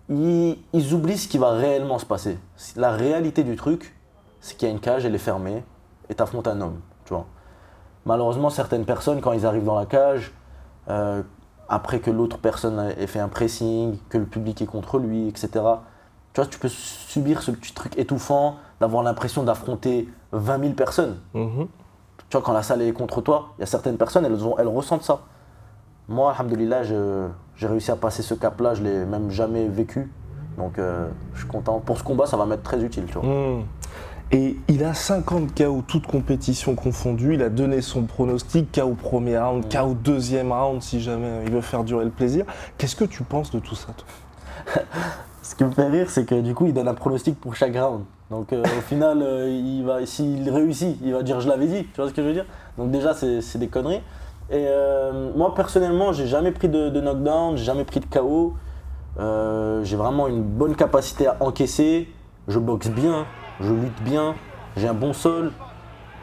ils, 0.09 0.59
ils 0.73 0.93
oublient 0.95 1.19
ce 1.19 1.29
qui 1.29 1.39
va 1.39 1.51
réellement 1.53 1.99
se 1.99 2.07
passer. 2.07 2.39
La 2.77 2.93
réalité 2.93 3.43
du 3.43 3.57
truc, 3.57 3.95
c'est 4.41 4.57
qu'il 4.57 4.69
y 4.69 4.71
a 4.71 4.75
une 4.75 4.81
cage, 4.81 5.05
elle 5.05 5.15
est 5.15 5.19
fermée, 5.19 5.65
et 6.09 6.15
t'affrontes 6.15 6.47
un 6.49 6.61
homme, 6.61 6.81
tu 7.05 7.15
vois. 7.15 7.27
Malheureusement, 8.05 8.51
certaines 8.51 8.85
personnes, 8.85 9.21
quand 9.21 9.33
ils 9.33 9.47
arrivent 9.47 9.65
dans 9.65 9.79
la 9.79 9.87
cage, 9.87 10.33
euh, 10.89 11.23
après 11.71 12.01
que 12.01 12.11
l'autre 12.11 12.39
personne 12.39 12.93
ait 12.99 13.07
fait 13.07 13.21
un 13.21 13.29
pressing, 13.29 13.97
que 14.11 14.19
le 14.19 14.27
public 14.27 14.61
est 14.61 14.67
contre 14.67 14.99
lui, 14.99 15.29
etc., 15.29 15.49
tu 16.35 16.41
vois, 16.41 16.47
tu 16.51 16.59
peux 16.59 16.69
subir 16.69 17.41
ce 17.43 17.51
petit 17.53 17.73
truc 17.73 17.97
étouffant, 17.97 18.57
d'avoir 18.81 19.03
l'impression 19.05 19.45
d'affronter 19.45 20.09
20 20.33 20.59
000 20.61 20.73
personnes. 20.75 21.17
Mhm. 21.33 21.69
Tu 22.29 22.37
vois, 22.37 22.43
quand 22.43 22.53
la 22.53 22.63
salle 22.63 22.83
est 22.83 22.93
contre 22.93 23.23
toi, 23.23 23.51
il 23.57 23.61
y 23.61 23.63
a 23.63 23.67
certaines 23.67 23.97
personnes, 23.97 24.27
elles, 24.27 24.45
ont- 24.45 24.59
elles 24.59 24.69
ressentent 24.69 25.05
ça. 25.05 25.21
Moi, 26.09 26.33
alhamdoulilah, 26.33 26.83
j'ai 26.83 27.67
réussi 27.67 27.91
à 27.91 27.97
passer 27.97 28.23
ce 28.23 28.35
cap-là, 28.35 28.75
je 28.75 28.83
l'ai 28.83 29.05
même 29.05 29.31
jamais 29.31 29.67
vécu. 29.69 30.11
Donc, 30.59 30.79
euh, 30.79 31.09
je 31.35 31.41
suis 31.41 31.49
content. 31.49 31.81
Pour 31.81 31.99
ce 31.99 32.05
combat, 32.05 32.27
ça 32.27 32.37
va 32.37 32.47
m'être 32.47 32.63
très 32.63 32.83
utile, 32.83 33.05
tu 33.07 33.15
vois. 33.15 33.25
Mhm. 33.25 33.65
Et 34.33 34.57
il 34.69 34.85
a 34.85 34.95
50 34.95 35.55
KO, 35.55 35.83
toutes 35.87 36.07
compétitions 36.07 36.75
confondues. 36.75 37.35
Il 37.35 37.43
a 37.43 37.49
donné 37.49 37.81
son 37.81 38.03
pronostic, 38.03 38.73
KO 38.73 38.95
premier 38.95 39.39
round, 39.39 39.65
KO 39.73 39.95
deuxième 39.95 40.53
round, 40.53 40.83
si 40.83 41.01
jamais 41.01 41.43
il 41.45 41.53
veut 41.53 41.61
faire 41.61 41.85
durer 41.85 42.05
le 42.05 42.11
plaisir. 42.11 42.45
Qu'est-ce 42.79 42.97
que 42.97 43.05
tu 43.05 43.23
penses 43.23 43.51
de 43.51 43.59
tout 43.59 43.75
ça, 43.75 43.89
toi? 43.97 44.83
Ce 45.43 45.55
qui 45.55 45.65
me 45.65 45.71
fait 45.71 45.89
rire, 45.89 46.09
c'est 46.09 46.25
que 46.25 46.41
du 46.41 46.55
coup, 46.55 46.67
il 46.67 46.73
donne 46.73 46.89
un 46.89 46.95
pronostic 46.95 47.39
pour 47.39 47.55
chaque 47.55 47.77
round. 47.77 48.05
Donc, 48.31 48.53
euh, 48.53 48.63
au 48.63 48.81
final, 48.81 49.21
euh, 49.23 49.51
il 49.51 49.85
va, 49.85 50.05
s'il 50.07 50.49
réussit, 50.49 50.97
il 51.03 51.13
va 51.13 51.23
dire 51.23 51.41
je 51.41 51.49
l'avais 51.49 51.67
dit. 51.67 51.87
Tu 51.93 52.01
vois 52.01 52.09
ce 52.09 52.15
que 52.15 52.23
je 52.23 52.27
veux 52.27 52.33
dire? 52.33 52.47
Donc, 52.79 52.91
déjà, 52.91 53.15
c'est 53.15 53.59
des 53.59 53.69
conneries. 53.69 54.01
Et 54.51 54.67
euh, 54.69 55.31
moi, 55.35 55.55
personnellement, 55.55 56.13
j'ai 56.13 56.27
jamais 56.27 56.53
pris 56.53 56.69
de, 56.69 56.91
de 56.91 57.01
knockdown, 57.01 57.57
j'ai 57.57 57.65
jamais 57.65 57.85
pris 57.85 58.01
de 58.01 58.07
KO. 58.07 58.55
Euh, 59.19 59.83
j'ai 59.85 59.97
vraiment 59.97 60.27
une 60.29 60.43
bonne 60.43 60.77
capacité 60.77 61.27
à 61.27 61.37
encaisser. 61.41 62.09
Je 62.49 62.59
boxe 62.59 62.89
bien, 62.89 63.27
je 63.61 63.73
lutte 63.73 64.03
bien, 64.03 64.35
j'ai 64.77 64.89
un 64.89 64.95
bon 64.95 65.13
sol. 65.13 65.53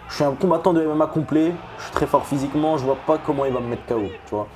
Je 0.07 0.15
suis 0.15 0.23
un 0.23 0.33
combattant 0.33 0.73
de 0.73 0.85
MMA 0.85 1.07
complet, 1.07 1.53
je 1.77 1.83
suis 1.83 1.93
très 1.93 2.05
fort 2.05 2.25
physiquement, 2.25 2.77
je 2.77 2.83
vois 2.83 2.97
pas 3.07 3.17
comment 3.17 3.45
il 3.45 3.53
va 3.53 3.61
me 3.61 3.67
mettre 3.67 3.85
KO, 3.85 4.01
tu 4.25 4.35
vois. 4.35 4.47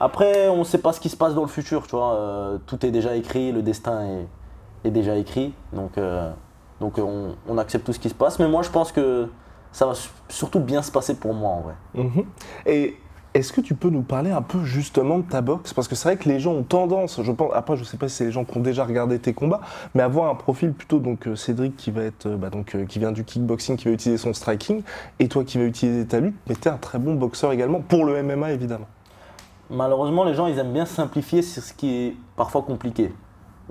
Après, 0.00 0.48
on 0.48 0.64
sait 0.64 0.78
pas 0.78 0.94
ce 0.94 1.00
qui 1.00 1.10
se 1.10 1.16
passe 1.18 1.34
dans 1.34 1.42
le 1.42 1.48
futur, 1.48 1.86
tu 1.86 1.94
vois. 1.94 2.14
euh, 2.14 2.58
tout 2.66 2.84
est 2.86 2.90
déjà 2.90 3.14
écrit, 3.14 3.52
le 3.52 3.60
destin 3.62 4.06
est, 4.84 4.90
déjà 4.90 5.14
écrit. 5.16 5.52
Donc, 5.74 5.92
donc 6.80 6.98
on, 6.98 7.58
accepte 7.58 7.86
tout 7.86 7.92
ce 7.92 8.00
qui 8.00 8.08
se 8.08 8.14
passe. 8.14 8.38
Mais 8.40 8.48
moi, 8.48 8.62
je 8.62 8.70
pense 8.70 8.90
que 8.90 9.28
ça 9.70 9.86
va 9.86 9.94
su- 9.94 10.10
surtout 10.28 10.58
bien 10.60 10.82
se 10.82 10.90
passer 10.90 11.14
pour 11.14 11.34
moi, 11.34 11.50
en 11.50 11.60
vrai. 11.60 11.74
Mhm. 11.94 12.24
Et 12.66 12.96
est-ce 13.34 13.52
que 13.52 13.62
tu 13.62 13.74
peux 13.74 13.88
nous 13.88 14.02
parler 14.02 14.30
un 14.30 14.42
peu 14.42 14.62
justement 14.64 15.18
de 15.18 15.22
ta 15.22 15.40
boxe? 15.40 15.72
Parce 15.72 15.88
que 15.88 15.94
c'est 15.94 16.08
vrai 16.08 16.16
que 16.16 16.28
les 16.28 16.38
gens 16.38 16.52
ont 16.52 16.62
tendance, 16.62 17.22
je 17.22 17.32
pense, 17.32 17.50
après 17.54 17.76
je 17.76 17.84
sais 17.84 17.96
pas 17.96 18.08
si 18.08 18.16
c'est 18.16 18.24
les 18.26 18.32
gens 18.32 18.44
qui 18.44 18.58
ont 18.58 18.60
déjà 18.60 18.84
regardé 18.84 19.18
tes 19.18 19.32
combats, 19.32 19.60
mais 19.94 20.02
avoir 20.02 20.30
un 20.30 20.34
profil 20.34 20.72
plutôt 20.72 20.98
donc 20.98 21.26
euh, 21.26 21.34
Cédric 21.34 21.76
qui 21.76 21.90
va 21.90 22.02
être, 22.02 22.26
euh, 22.26 22.36
bah, 22.36 22.50
euh, 22.74 22.84
qui 22.84 22.98
vient 22.98 23.12
du 23.12 23.24
kickboxing, 23.24 23.76
qui 23.76 23.86
va 23.86 23.92
utiliser 23.92 24.18
son 24.18 24.34
striking, 24.34 24.82
et 25.18 25.28
toi 25.28 25.44
qui 25.44 25.56
vas 25.56 25.64
utiliser 25.64 26.06
ta 26.06 26.20
lutte, 26.20 26.36
mais 26.46 26.54
tu 26.54 26.68
es 26.68 26.70
un 26.70 26.76
très 26.76 26.98
bon 26.98 27.14
boxeur 27.14 27.52
également 27.52 27.80
pour 27.80 28.04
le 28.04 28.22
MMA 28.22 28.52
évidemment. 28.52 28.86
Malheureusement, 29.70 30.24
les 30.24 30.34
gens, 30.34 30.46
ils 30.48 30.58
aiment 30.58 30.74
bien 30.74 30.84
simplifier 30.84 31.40
sur 31.40 31.62
ce 31.62 31.72
qui 31.72 31.94
est 31.94 32.16
parfois 32.36 32.60
compliqué. 32.60 33.14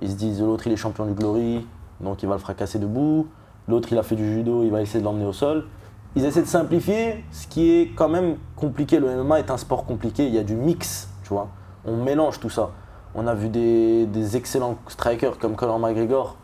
Ils 0.02 0.10
se 0.10 0.16
disent 0.16 0.42
l'autre, 0.42 0.66
il 0.66 0.74
est 0.74 0.78
champion 0.78 1.06
du 1.06 1.14
glory, 1.14 1.68
donc 2.00 2.24
il 2.24 2.30
va 2.30 2.34
le 2.34 2.40
fracasser 2.40 2.80
debout. 2.80 3.28
L'autre, 3.68 3.90
il 3.92 3.98
a 4.00 4.04
fait 4.04 4.16
du 4.16 4.34
judo, 4.34 4.64
il 4.64 4.72
va 4.72 4.82
essayer 4.82 5.00
de 5.00 5.06
l'emmener 5.06 5.26
au 5.26 5.34
sol. 5.34 5.68
Ils 6.16 6.26
essaient 6.26 6.42
de 6.42 6.48
simplifier 6.48 7.24
ce 7.32 7.48
qui 7.48 7.72
est 7.72 7.92
quand 7.96 8.10
même 8.10 8.38
compliqué. 8.56 9.00
Le 9.00 9.24
MMA 9.24 9.40
est 9.40 9.52
un 9.52 9.58
sport 9.58 9.86
compliqué, 9.86 10.26
il 10.28 10.34
y 10.34 10.40
a 10.40 10.44
du 10.44 10.56
mix, 10.56 11.10
tu 11.24 11.30
vois. 11.30 11.48
On 11.86 11.96
mélange 11.98 12.40
tout 12.40 12.50
ça. 12.50 12.72
On 13.16 13.28
a 13.28 13.34
vu 13.34 13.50
des, 13.50 14.06
des 14.06 14.36
excellents 14.38 14.78
strikers 14.88 15.38
comme 15.40 15.56
Conor 15.56 15.80
McGregor 15.80 16.36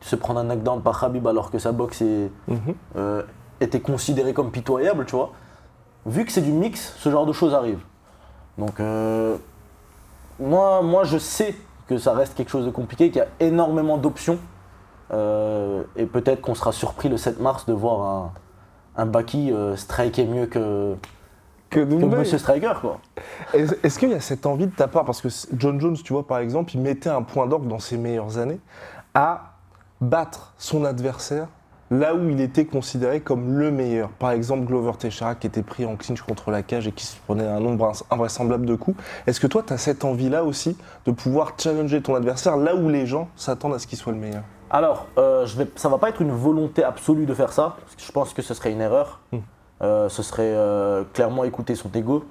se 0.00 0.14
prendre 0.16 0.40
un 0.40 0.44
knockdown 0.44 0.82
par 0.82 1.00
Khabib 1.00 1.26
alors 1.26 1.50
que 1.50 1.58
sa 1.58 1.72
boxe 1.72 2.02
est, 2.02 2.30
Mhm. 2.48 2.58
euh, 2.96 3.22
était 3.60 3.80
considérée 3.80 4.34
comme 4.34 4.50
pitoyable, 4.50 5.04
tu 5.06 5.16
vois. 5.16 5.30
Vu 6.04 6.24
que 6.24 6.30
c'est 6.32 6.42
du 6.42 6.52
mix, 6.52 6.94
ce 6.98 7.10
genre 7.10 7.26
de 7.26 7.32
choses 7.32 7.54
arrive. 7.54 7.80
Donc, 8.58 8.78
euh, 8.80 9.36
moi, 10.38 10.82
moi, 10.82 11.04
je 11.04 11.18
sais 11.18 11.54
que 11.88 11.98
ça 11.98 12.12
reste 12.12 12.34
quelque 12.34 12.50
chose 12.50 12.66
de 12.66 12.70
compliqué, 12.70 13.10
qu'il 13.10 13.18
y 13.18 13.24
a 13.24 13.28
énormément 13.40 13.96
d'options. 13.98 14.38
Euh, 15.12 15.82
et 15.96 16.06
peut-être 16.06 16.40
qu'on 16.40 16.54
sera 16.54 16.72
surpris 16.72 17.08
le 17.08 17.16
7 17.16 17.40
mars 17.40 17.66
de 17.66 17.72
voir 17.72 18.00
un, 18.02 18.32
un 18.96 19.06
Baki 19.06 19.52
euh, 19.52 19.76
striker 19.76 20.24
mieux 20.24 20.46
que, 20.46 20.94
Que 21.70 21.80
que 21.80 22.04
Monsieur 22.04 22.38
Striker, 22.38 22.74
quoi. 22.80 23.00
Est-ce 23.52 23.98
qu'il 23.98 24.10
y 24.10 24.14
a 24.14 24.20
cette 24.20 24.46
envie 24.46 24.66
de 24.66 24.74
ta 24.74 24.88
part 24.88 25.04
Parce 25.04 25.20
que 25.20 25.28
John 25.56 25.80
Jones, 25.80 25.96
tu 26.02 26.12
vois, 26.12 26.26
par 26.26 26.38
exemple, 26.38 26.72
il 26.74 26.80
mettait 26.80 27.10
un 27.10 27.22
point 27.22 27.46
d'orgue 27.46 27.68
dans 27.68 27.78
ses 27.78 27.96
meilleures 27.96 28.38
années 28.38 28.60
à 29.14 29.54
battre 30.00 30.54
son 30.58 30.84
adversaire 30.84 31.48
là 31.90 32.14
où 32.14 32.28
il 32.28 32.40
était 32.40 32.64
considéré 32.64 33.20
comme 33.20 33.58
le 33.58 33.70
meilleur. 33.70 34.08
Par 34.10 34.32
exemple, 34.32 34.66
Glover 34.66 34.92
Teixeira 34.98 35.34
qui 35.34 35.46
était 35.46 35.62
pris 35.62 35.86
en 35.86 35.96
clinch 35.96 36.20
contre 36.20 36.50
la 36.50 36.62
cage 36.62 36.88
et 36.88 36.92
qui 36.92 37.04
se 37.06 37.16
prenait 37.26 37.46
un 37.46 37.60
nombre 37.60 37.92
invraisemblable 38.10 38.66
de 38.66 38.74
coups. 38.74 39.00
Est-ce 39.26 39.40
que 39.40 39.46
toi, 39.46 39.62
tu 39.64 39.72
as 39.72 39.78
cette 39.78 40.04
envie-là 40.04 40.44
aussi 40.44 40.76
de 41.04 41.12
pouvoir 41.12 41.54
challenger 41.58 42.02
ton 42.02 42.14
adversaire 42.14 42.56
là 42.56 42.74
où 42.74 42.88
les 42.88 43.06
gens 43.06 43.28
s'attendent 43.36 43.74
à 43.74 43.78
ce 43.78 43.86
qu'il 43.86 43.98
soit 43.98 44.12
le 44.12 44.18
meilleur? 44.18 44.42
Alors, 44.70 45.06
euh, 45.18 45.46
je 45.46 45.56
vais, 45.56 45.68
ça 45.76 45.88
va 45.88 45.98
pas 45.98 46.08
être 46.08 46.20
une 46.20 46.32
volonté 46.32 46.82
absolue 46.82 47.26
de 47.26 47.34
faire 47.34 47.52
ça, 47.52 47.76
parce 47.80 47.94
que 47.94 48.02
je 48.02 48.12
pense 48.12 48.34
que 48.34 48.42
ce 48.42 48.54
serait 48.54 48.72
une 48.72 48.80
erreur. 48.80 49.20
Euh, 49.82 50.08
ce 50.08 50.22
serait 50.22 50.54
euh, 50.54 51.04
clairement 51.12 51.44
écouter 51.44 51.74
son 51.74 51.90
ego. 51.94 52.24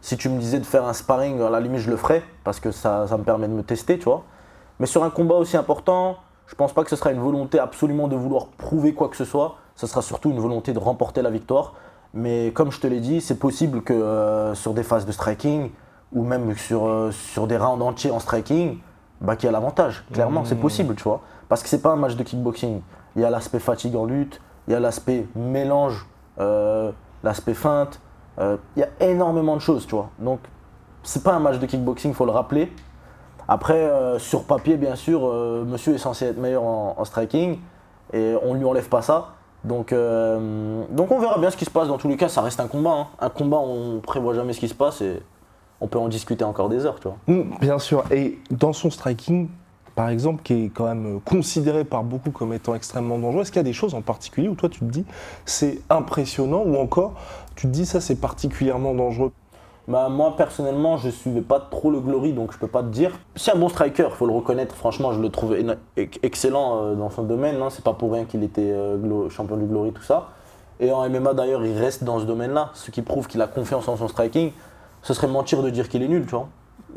Si 0.00 0.16
tu 0.16 0.28
me 0.28 0.38
disais 0.38 0.58
de 0.58 0.64
faire 0.64 0.84
un 0.84 0.92
sparring, 0.92 1.40
à 1.40 1.50
la 1.50 1.60
limite, 1.60 1.80
je 1.80 1.90
le 1.90 1.96
ferais, 1.96 2.22
parce 2.44 2.60
que 2.60 2.70
ça, 2.70 3.06
ça 3.06 3.16
me 3.16 3.24
permet 3.24 3.48
de 3.48 3.52
me 3.52 3.62
tester, 3.62 3.98
tu 3.98 4.04
vois. 4.04 4.24
Mais 4.78 4.86
sur 4.86 5.04
un 5.04 5.10
combat 5.10 5.36
aussi 5.36 5.56
important, 5.56 6.16
je 6.46 6.54
pense 6.54 6.72
pas 6.72 6.84
que 6.84 6.90
ce 6.90 6.96
sera 6.96 7.12
une 7.12 7.20
volonté 7.20 7.58
absolument 7.58 8.08
de 8.08 8.16
vouloir 8.16 8.46
prouver 8.46 8.94
quoi 8.94 9.08
que 9.08 9.16
ce 9.16 9.24
soit. 9.24 9.56
Ce 9.74 9.86
sera 9.86 10.02
surtout 10.02 10.30
une 10.30 10.38
volonté 10.38 10.72
de 10.72 10.78
remporter 10.78 11.22
la 11.22 11.30
victoire. 11.30 11.74
Mais 12.14 12.50
comme 12.52 12.72
je 12.72 12.80
te 12.80 12.86
l'ai 12.86 13.00
dit, 13.00 13.20
c'est 13.20 13.38
possible 13.38 13.82
que 13.82 13.92
euh, 13.92 14.54
sur 14.54 14.74
des 14.74 14.82
phases 14.82 15.06
de 15.06 15.12
striking, 15.12 15.70
ou 16.12 16.24
même 16.24 16.56
sur, 16.56 17.10
sur 17.12 17.46
des 17.46 17.56
rounds 17.56 17.84
entiers 17.84 18.10
en 18.10 18.20
striking, 18.20 18.78
bah, 19.20 19.36
qu'il 19.36 19.46
y 19.46 19.48
a 19.48 19.52
l'avantage. 19.52 20.04
Clairement, 20.12 20.44
c'est 20.44 20.56
possible, 20.56 20.94
tu 20.94 21.04
vois. 21.04 21.20
Parce 21.48 21.62
que 21.62 21.68
c'est 21.68 21.82
pas 21.82 21.90
un 21.90 21.96
match 21.96 22.16
de 22.16 22.22
kickboxing. 22.22 22.80
Il 23.14 23.22
y 23.22 23.24
a 23.24 23.30
l'aspect 23.30 23.58
fatigue 23.58 23.96
en 23.96 24.04
lutte, 24.04 24.40
il 24.66 24.72
y 24.72 24.76
a 24.76 24.80
l'aspect 24.80 25.26
mélange, 25.34 26.06
euh, 26.38 26.90
l'aspect 27.22 27.54
feinte. 27.54 28.00
euh, 28.38 28.56
il 28.76 28.80
y 28.80 28.82
a 28.82 28.88
énormément 29.08 29.54
de 29.54 29.60
choses, 29.60 29.86
tu 29.86 29.94
vois. 29.94 30.10
Donc, 30.18 30.40
c'est 31.02 31.22
pas 31.22 31.32
un 31.34 31.38
match 31.40 31.58
de 31.58 31.66
kickboxing, 31.66 32.12
faut 32.12 32.26
le 32.26 32.32
rappeler. 32.32 32.70
Après, 33.48 33.74
euh, 33.74 34.18
sur 34.18 34.44
papier, 34.44 34.76
bien 34.76 34.96
sûr, 34.96 35.32
monsieur 35.64 35.94
est 35.94 35.98
censé 35.98 36.26
être 36.26 36.38
meilleur 36.38 36.64
en, 36.64 37.04
striking 37.04 37.60
et 38.12 38.34
on 38.42 38.54
lui 38.54 38.64
enlève 38.64 38.88
pas 38.88 39.02
ça. 39.02 39.28
Donc, 39.64 39.92
donc 39.92 41.10
on 41.10 41.18
verra 41.18 41.38
bien 41.38 41.50
ce 41.50 41.56
qui 41.56 41.64
se 41.64 41.70
passe. 41.70 41.88
Dans 41.88 41.96
tous 41.98 42.08
les 42.08 42.16
cas, 42.16 42.28
ça 42.28 42.42
reste 42.42 42.60
un 42.60 42.66
combat. 42.68 42.90
hein. 42.90 43.06
Un 43.20 43.30
combat, 43.30 43.58
on 43.58 44.00
prévoit 44.00 44.34
jamais 44.34 44.52
ce 44.52 44.60
qui 44.60 44.68
se 44.68 44.74
passe 44.74 45.00
et 45.00 45.22
on 45.80 45.86
peut 45.88 45.98
en 45.98 46.08
discuter 46.08 46.44
encore 46.44 46.68
des 46.68 46.84
heures, 46.86 47.00
tu 47.00 47.08
vois. 47.08 47.16
Bien 47.60 47.78
sûr. 47.78 48.04
Et 48.10 48.38
dans 48.50 48.72
son 48.72 48.90
striking, 48.90 49.48
par 49.96 50.10
exemple, 50.10 50.42
qui 50.42 50.66
est 50.66 50.68
quand 50.68 50.84
même 50.84 51.20
considéré 51.24 51.84
par 51.84 52.04
beaucoup 52.04 52.30
comme 52.30 52.52
étant 52.52 52.74
extrêmement 52.74 53.18
dangereux, 53.18 53.42
est-ce 53.42 53.50
qu'il 53.50 53.58
y 53.58 53.60
a 53.60 53.64
des 53.64 53.72
choses 53.72 53.94
en 53.94 54.02
particulier 54.02 54.46
où 54.48 54.54
toi 54.54 54.68
tu 54.68 54.80
te 54.80 54.84
dis 54.84 55.06
c'est 55.46 55.80
impressionnant 55.90 56.62
ou 56.64 56.76
encore 56.76 57.14
tu 57.56 57.66
te 57.66 57.72
dis 57.72 57.86
ça 57.86 58.00
c'est 58.00 58.20
particulièrement 58.20 58.94
dangereux? 58.94 59.32
Bah, 59.88 60.08
moi 60.08 60.34
personnellement, 60.36 60.96
je 60.98 61.08
suivais 61.08 61.40
pas 61.40 61.60
trop 61.60 61.90
le 61.90 62.00
Glory, 62.00 62.32
donc 62.32 62.52
je 62.52 62.58
peux 62.58 62.66
pas 62.66 62.82
te 62.82 62.88
dire. 62.88 63.12
C'est 63.36 63.52
un 63.52 63.56
bon 63.56 63.68
striker, 63.68 64.08
faut 64.10 64.26
le 64.26 64.32
reconnaître. 64.32 64.74
Franchement, 64.74 65.12
je 65.12 65.20
le 65.20 65.28
trouve 65.30 65.56
excellent 66.22 66.82
euh, 66.82 66.94
dans 66.94 67.08
son 67.08 67.22
domaine. 67.22 67.62
hein. 67.62 67.68
C'est 67.70 67.84
pas 67.84 67.92
pour 67.94 68.12
rien 68.12 68.24
qu'il 68.24 68.42
était 68.42 68.72
euh, 68.72 69.28
champion 69.30 69.56
du 69.56 69.64
Glory, 69.64 69.92
tout 69.92 70.02
ça. 70.02 70.30
Et 70.80 70.92
en 70.92 71.08
MMA 71.08 71.34
d'ailleurs, 71.34 71.64
il 71.64 71.78
reste 71.78 72.04
dans 72.04 72.18
ce 72.18 72.24
domaine-là, 72.24 72.70
ce 72.74 72.90
qui 72.90 73.00
prouve 73.00 73.28
qu'il 73.28 73.40
a 73.40 73.46
confiance 73.46 73.88
en 73.88 73.96
son 73.96 74.08
striking. 74.08 74.50
Ce 75.02 75.14
serait 75.14 75.28
mentir 75.28 75.62
de 75.62 75.70
dire 75.70 75.88
qu'il 75.88 76.02
est 76.02 76.08
nul, 76.08 76.26
tu 76.26 76.34
vois. 76.34 76.48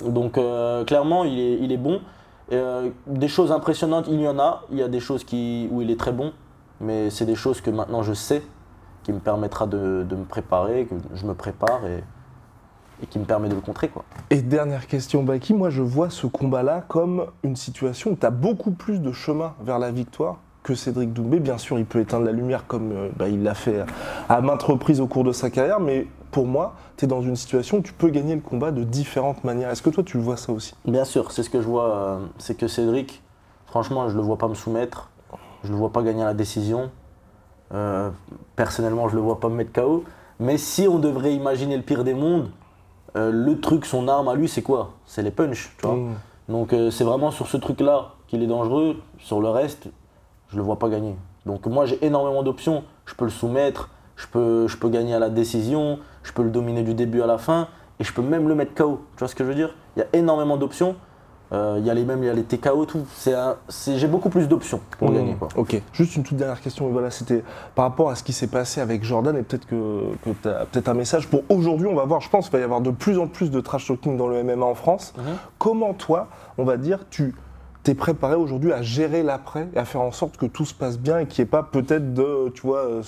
Donc 0.05 0.38
euh, 0.38 0.83
clairement, 0.83 1.23
il 1.23 1.71
est 1.71 1.77
bon. 1.77 2.01
Euh, 2.51 2.89
des 3.05 3.27
choses 3.27 3.51
impressionnantes, 3.51 4.05
il 4.07 4.19
y 4.21 4.27
en 4.27 4.39
a. 4.39 4.63
Il 4.71 4.77
y 4.77 4.83
a 4.83 4.88
des 4.88 4.99
choses 4.99 5.23
qui, 5.23 5.67
où 5.71 5.81
il 5.81 5.91
est 5.91 5.99
très 5.99 6.12
bon, 6.12 6.33
mais 6.81 7.09
c'est 7.09 7.25
des 7.25 7.35
choses 7.35 7.62
que 7.62 7.69
maintenant 7.69 8.03
je 8.03 8.13
sais, 8.13 8.41
qui 9.03 9.13
me 9.13 9.19
permettra 9.19 9.67
de, 9.67 10.05
me 10.09 10.25
préparer, 10.25 10.85
que 10.85 10.95
je 11.13 11.25
me 11.25 11.33
prépare 11.33 11.85
et, 11.85 12.03
et 13.03 13.07
qui 13.07 13.19
me 13.19 13.25
permet 13.25 13.49
de 13.49 13.55
le 13.55 13.62
contrer, 13.62 13.89
quoi. 13.89 14.03
Et 14.29 14.41
dernière 14.41 14.88
question, 14.88 15.23
Baki, 15.23 15.53
moi 15.53 15.69
je 15.69 15.81
vois 15.81 16.09
ce 16.09 16.27
combat-là 16.27 16.83
comme 16.88 17.27
une 17.43 17.55
situation 17.55 18.12
où 18.12 18.15
tu 18.15 18.25
as 18.25 18.31
beaucoup 18.31 18.71
plus 18.71 18.99
de 18.99 19.12
chemin 19.12 19.53
vers 19.62 19.79
la 19.79 19.91
victoire 19.91 20.38
que 20.63 20.75
Cédric 20.75 21.13
Doumbé. 21.13 21.39
Bien 21.39 21.57
sûr, 21.57 21.79
il 21.79 21.85
peut 21.85 21.99
éteindre 21.99 22.25
la 22.25 22.31
lumière 22.31 22.67
comme 22.67 22.91
euh, 22.91 23.09
bah, 23.15 23.29
il 23.29 23.43
l'a 23.43 23.53
fait 23.53 23.85
à 24.27 24.41
maintes 24.41 24.63
reprises 24.63 25.01
au 25.01 25.07
cours 25.07 25.23
de 25.23 25.31
sa 25.31 25.49
carrière, 25.49 25.79
mais 25.79 26.07
pour 26.31 26.45
moi, 26.45 26.75
tu 26.97 27.05
es 27.05 27.07
dans 27.07 27.21
une 27.21 27.35
situation 27.35 27.77
où 27.77 27.81
tu 27.81 27.93
peux 27.93 28.09
gagner 28.09 28.35
le 28.35 28.41
combat 28.41 28.71
de 28.71 28.83
différentes 28.83 29.43
manières. 29.43 29.69
Est-ce 29.69 29.81
que 29.81 29.89
toi 29.89 30.03
tu 30.03 30.17
le 30.17 30.23
vois 30.23 30.37
ça 30.37 30.51
aussi? 30.51 30.73
Bien 30.85 31.05
sûr, 31.05 31.31
c'est 31.31 31.43
ce 31.43 31.49
que 31.49 31.61
je 31.61 31.67
vois, 31.67 31.95
euh, 31.95 32.19
c'est 32.37 32.55
que 32.55 32.67
Cédric, 32.67 33.21
Franchement, 33.69 34.09
je 34.09 34.15
le 34.15 34.21
vois 34.21 34.37
pas 34.37 34.47
me 34.47 34.55
soumettre. 34.55 35.09
Je 35.63 35.69
le 35.69 35.77
vois 35.77 35.91
pas 35.91 36.01
gagner 36.01 36.23
à 36.23 36.25
la 36.25 36.33
décision. 36.33 36.89
Euh, 37.71 38.09
personnellement, 38.55 39.07
je 39.09 39.15
le 39.15 39.21
vois 39.21 39.39
pas 39.39 39.47
me 39.47 39.55
mettre 39.55 39.71
KO. 39.71 40.05
Mais 40.39 40.57
si 40.57 40.87
on 40.87 40.97
devrait 40.97 41.35
imaginer 41.35 41.77
le 41.77 41.83
pire 41.83 42.03
des 42.03 42.15
mondes, 42.15 42.49
euh, 43.15 43.31
le 43.31 43.59
truc, 43.59 43.85
son 43.85 44.07
arme 44.07 44.27
à 44.27 44.33
lui, 44.33 44.47
c'est 44.47 44.63
quoi? 44.63 44.93
C'est 45.05 45.21
les 45.21 45.31
tu 45.31 45.69
vois. 45.83 45.95
Mm. 45.95 46.15
Donc 46.47 46.73
c'est 46.89 47.03
vraiment 47.03 47.29
sur 47.29 47.45
ce 47.45 47.57
truc-là 47.57 48.13
qu'il 48.27 48.41
est 48.41 48.47
dangereux. 48.47 48.97
Sur 49.19 49.39
le 49.39 49.49
reste, 49.49 49.89
je 50.47 50.57
le 50.57 50.63
vois 50.63 50.79
pas 50.79 50.89
gagner. 50.89 51.15
Donc 51.45 51.67
moi, 51.67 51.85
j'ai 51.85 52.03
énormément 52.03 52.41
d'options. 52.41 52.83
Je 53.05 53.13
peux 53.13 53.25
le 53.25 53.31
soumettre, 53.31 53.89
je 54.19 54.27
peux, 54.27 54.67
je 54.67 54.75
peux 54.77 54.89
gagner 54.89 55.13
à 55.15 55.19
la 55.19 55.29
décision, 55.29 55.97
je 56.23 56.32
peux 56.34 56.43
le 56.43 56.49
dominer 56.49 56.84
du 56.84 56.93
début 56.93 57.21
à 57.21 57.25
la 57.27 57.38
fin, 57.38 57.69
et 57.99 58.03
je 58.03 58.12
peux 58.13 58.21
même 58.21 58.47
le 58.49 58.53
mettre 58.55 58.73
KO. 58.75 59.01
Tu 59.15 59.19
vois 59.19 59.27
ce 59.29 59.36
que 59.36 59.43
je 59.45 59.49
veux 59.49 59.55
dire? 59.55 59.73
Il 59.95 59.99
y 59.99 60.03
a 60.03 60.08
énormément 60.13 60.58
d'options. 60.58 60.95
Euh, 61.51 61.77
Il 61.79 61.86
y 61.86 61.89
a 61.89 61.95
les 61.95 62.03
mêmes, 62.05 62.21
il 62.21 62.27
y 62.27 62.29
a 62.29 62.34
les 62.34 62.43
TKO, 62.43 62.86
tout. 62.86 63.05
C'est 63.15 63.34
un- 63.34 63.55
c'est- 63.69 63.97
j'ai 63.97 64.05
beaucoup 64.08 64.29
plus 64.29 64.47
d'options 64.47 64.82
pour 64.99 65.10
Mmh, 65.10 65.13
gagner. 65.15 65.34
Quoi. 65.34 65.47
Ok. 65.55 65.82
Juste 65.93 66.15
une 66.15 66.21
toute 66.23 66.38
dernière 66.38 66.62
question. 66.62 66.88
Voilà, 66.89 67.10
c'était 67.10 67.43
par 67.73 67.86
rapport 67.86 68.12
à 68.12 68.15
ce 68.15 68.21
qui 68.23 68.34
s'est 68.34 68.45
passé 68.47 68.82
avec 68.82 69.03
Jordan 69.03 69.36
et 69.36 69.41
peut-être 69.41 69.65
que, 69.65 70.03
tu 70.23 70.47
as 70.47 70.65
peut-être 70.65 70.89
un 70.89 70.93
message 70.93 71.27
pour 71.27 71.41
aujourd'hui. 71.49 71.88
On 71.88 71.95
va 71.95 72.05
voir. 72.05 72.21
Je 72.21 72.29
pense 72.29 72.45
qu'il 72.49 72.53
va 72.58 72.60
y 72.60 72.63
avoir 72.63 72.82
de 72.82 72.91
plus 72.91 73.17
en 73.17 73.25
plus 73.27 73.49
de 73.49 73.60
trash 73.62 73.88
talking 73.88 74.15
dans 74.15 74.27
le 74.27 74.43
MMA 74.43 74.63
en 74.65 74.75
France. 74.75 75.13
Mhm. 75.17 75.23
Comment 75.58 75.93
toi, 75.95 76.27
on 76.60 76.65
va 76.65 76.77
dire, 76.77 76.99
tu 77.10 77.34
t'es 77.82 77.95
préparé 77.95 78.36
aujourd'hui 78.36 78.71
à 78.71 78.84
gérer 78.84 79.23
l'après 79.23 79.69
et 79.73 79.79
à 79.79 79.86
faire 79.86 80.01
en 80.01 80.12
sorte 80.12 80.38
que 80.38 80.45
tout 80.45 80.65
se 80.65 80.75
passe 80.75 80.99
bien 80.99 81.17
et 81.19 81.25
qu'il 81.25 81.41
n'y 81.43 81.47
ait 81.47 81.49
pas 81.51 81.63
peut-être 81.63 82.13
de, 82.13 82.49
tu 82.53 82.62
vois, 82.62 82.86
euh, 82.86 83.01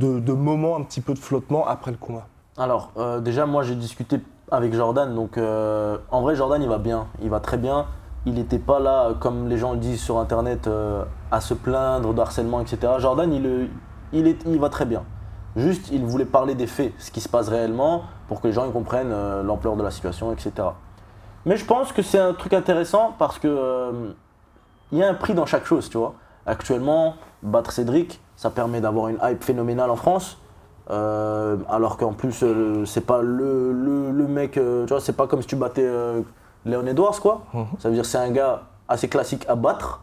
de, 0.00 0.32
moments 0.32 0.76
un 0.76 0.82
petit 0.82 1.00
peu 1.00 1.14
de 1.14 1.18
flottement 1.18 1.66
après 1.66 1.90
le 1.90 1.96
combat. 1.96 2.26
Alors, 2.56 2.90
euh, 2.96 3.20
déjà, 3.20 3.46
moi, 3.46 3.62
j'ai 3.62 3.74
discuté 3.74 4.20
avec 4.50 4.74
Jordan. 4.74 5.14
Donc, 5.14 5.38
euh, 5.38 5.98
en 6.10 6.22
vrai, 6.22 6.34
Jordan, 6.34 6.62
il 6.62 6.68
va 6.68 6.78
bien. 6.78 7.06
Il 7.22 7.30
va 7.30 7.40
très 7.40 7.56
bien. 7.56 7.86
Il 8.26 8.34
n'était 8.34 8.58
pas 8.58 8.80
là, 8.80 9.14
comme 9.20 9.48
les 9.48 9.58
gens 9.58 9.72
le 9.72 9.78
disent 9.78 10.00
sur 10.00 10.18
Internet, 10.18 10.66
euh, 10.66 11.04
à 11.30 11.40
se 11.40 11.54
plaindre 11.54 12.12
de 12.12 12.20
harcèlement, 12.20 12.60
etc. 12.60 12.94
Jordan, 12.98 13.32
il, 13.32 13.46
euh, 13.46 13.66
il, 14.12 14.58
va 14.58 14.68
très 14.68 14.84
bien. 14.84 15.04
Juste, 15.56 15.90
il 15.90 16.04
voulait 16.04 16.24
parler 16.24 16.54
des 16.54 16.66
faits, 16.66 16.92
ce 16.98 17.10
qui 17.10 17.20
se 17.20 17.28
passe 17.28 17.48
réellement, 17.48 18.04
pour 18.28 18.40
que 18.40 18.46
les 18.46 18.52
gens 18.52 18.70
comprennent 18.70 19.12
euh, 19.12 19.42
l'ampleur 19.42 19.76
de 19.76 19.82
la 19.82 19.90
situation, 19.90 20.32
etc. 20.32 20.52
Mais 21.46 21.56
je 21.56 21.64
pense 21.64 21.92
que 21.92 22.02
c'est 22.02 22.18
un 22.18 22.34
truc 22.34 22.52
intéressant 22.52 23.14
parce 23.18 23.38
que 23.38 23.48
euh, 23.48 24.12
il 24.92 24.98
y 24.98 25.02
a 25.02 25.08
un 25.08 25.14
prix 25.14 25.34
dans 25.34 25.46
chaque 25.46 25.64
chose, 25.64 25.88
tu 25.88 25.98
vois. 25.98 26.14
Actuellement, 26.48 27.16
battre 27.42 27.72
Cédric, 27.72 28.22
ça 28.34 28.48
permet 28.48 28.80
d'avoir 28.80 29.08
une 29.08 29.18
hype 29.22 29.44
phénoménale 29.44 29.90
en 29.90 29.96
France. 29.96 30.38
Euh, 30.90 31.58
alors 31.68 31.98
qu'en 31.98 32.14
plus, 32.14 32.42
euh, 32.42 32.86
c'est 32.86 33.04
pas 33.04 33.20
le, 33.20 33.72
le, 33.72 34.10
le 34.10 34.26
mec, 34.26 34.56
euh, 34.56 34.86
tu 34.86 34.88
vois, 34.88 35.00
c'est 35.02 35.12
pas 35.12 35.26
comme 35.26 35.42
si 35.42 35.46
tu 35.46 35.56
battais 35.56 35.86
Léon 36.64 36.86
Edwards, 36.86 37.20
quoi. 37.20 37.42
Ça 37.78 37.90
veut 37.90 37.94
dire 37.94 38.04
que 38.04 38.08
c'est 38.08 38.16
un 38.16 38.30
gars 38.30 38.62
assez 38.88 39.08
classique 39.08 39.44
à 39.46 39.56
battre. 39.56 40.02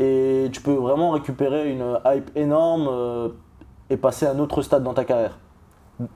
Et 0.00 0.50
tu 0.52 0.60
peux 0.60 0.74
vraiment 0.74 1.12
récupérer 1.12 1.70
une 1.70 1.98
hype 2.04 2.36
énorme 2.36 3.32
et 3.88 3.96
passer 3.96 4.26
à 4.26 4.32
un 4.32 4.38
autre 4.40 4.62
stade 4.62 4.82
dans 4.82 4.94
ta 4.94 5.04
carrière. 5.04 5.38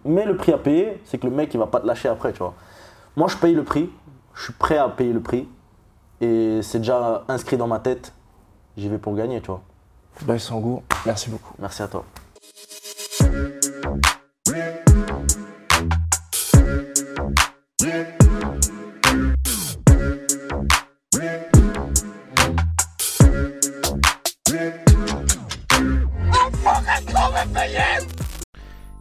Mais 0.05 0.25
le 0.25 0.37
prix 0.37 0.53
à 0.53 0.59
payer, 0.59 1.01
c'est 1.05 1.19
que 1.19 1.27
le 1.27 1.33
mec, 1.33 1.55
il 1.55 1.59
va 1.59 1.67
pas 1.69 1.79
te 1.79 1.87
lâcher 1.87 2.09
après, 2.09 2.33
tu 2.33 2.41
vois. 2.41 2.55
Moi, 3.17 3.29
je 3.29 3.37
paye 3.37 3.55
le 3.55 3.63
prix. 3.63 3.89
Je 4.35 4.43
suis 4.45 4.53
prêt 4.53 4.79
à 4.79 4.89
payer 4.89 5.13
le 5.13 5.21
prix. 5.21 5.49
Et 6.21 6.61
c'est 6.63 6.79
déjà 6.79 7.23
inscrit 7.29 7.57
dans 7.57 7.69
ma 7.69 7.79
tête. 7.79 8.13
J'y 8.77 8.89
vais 8.89 8.99
pour 8.99 9.15
gagner, 9.15 9.41
tu 9.41 9.49
vois. 9.49 9.63
Bye 10.23 10.39
Sangour, 10.41 10.83
merci 11.07 11.31
beaucoup. 11.31 11.55
Merci 11.59 11.83
à 11.83 11.89
toi. 11.89 12.05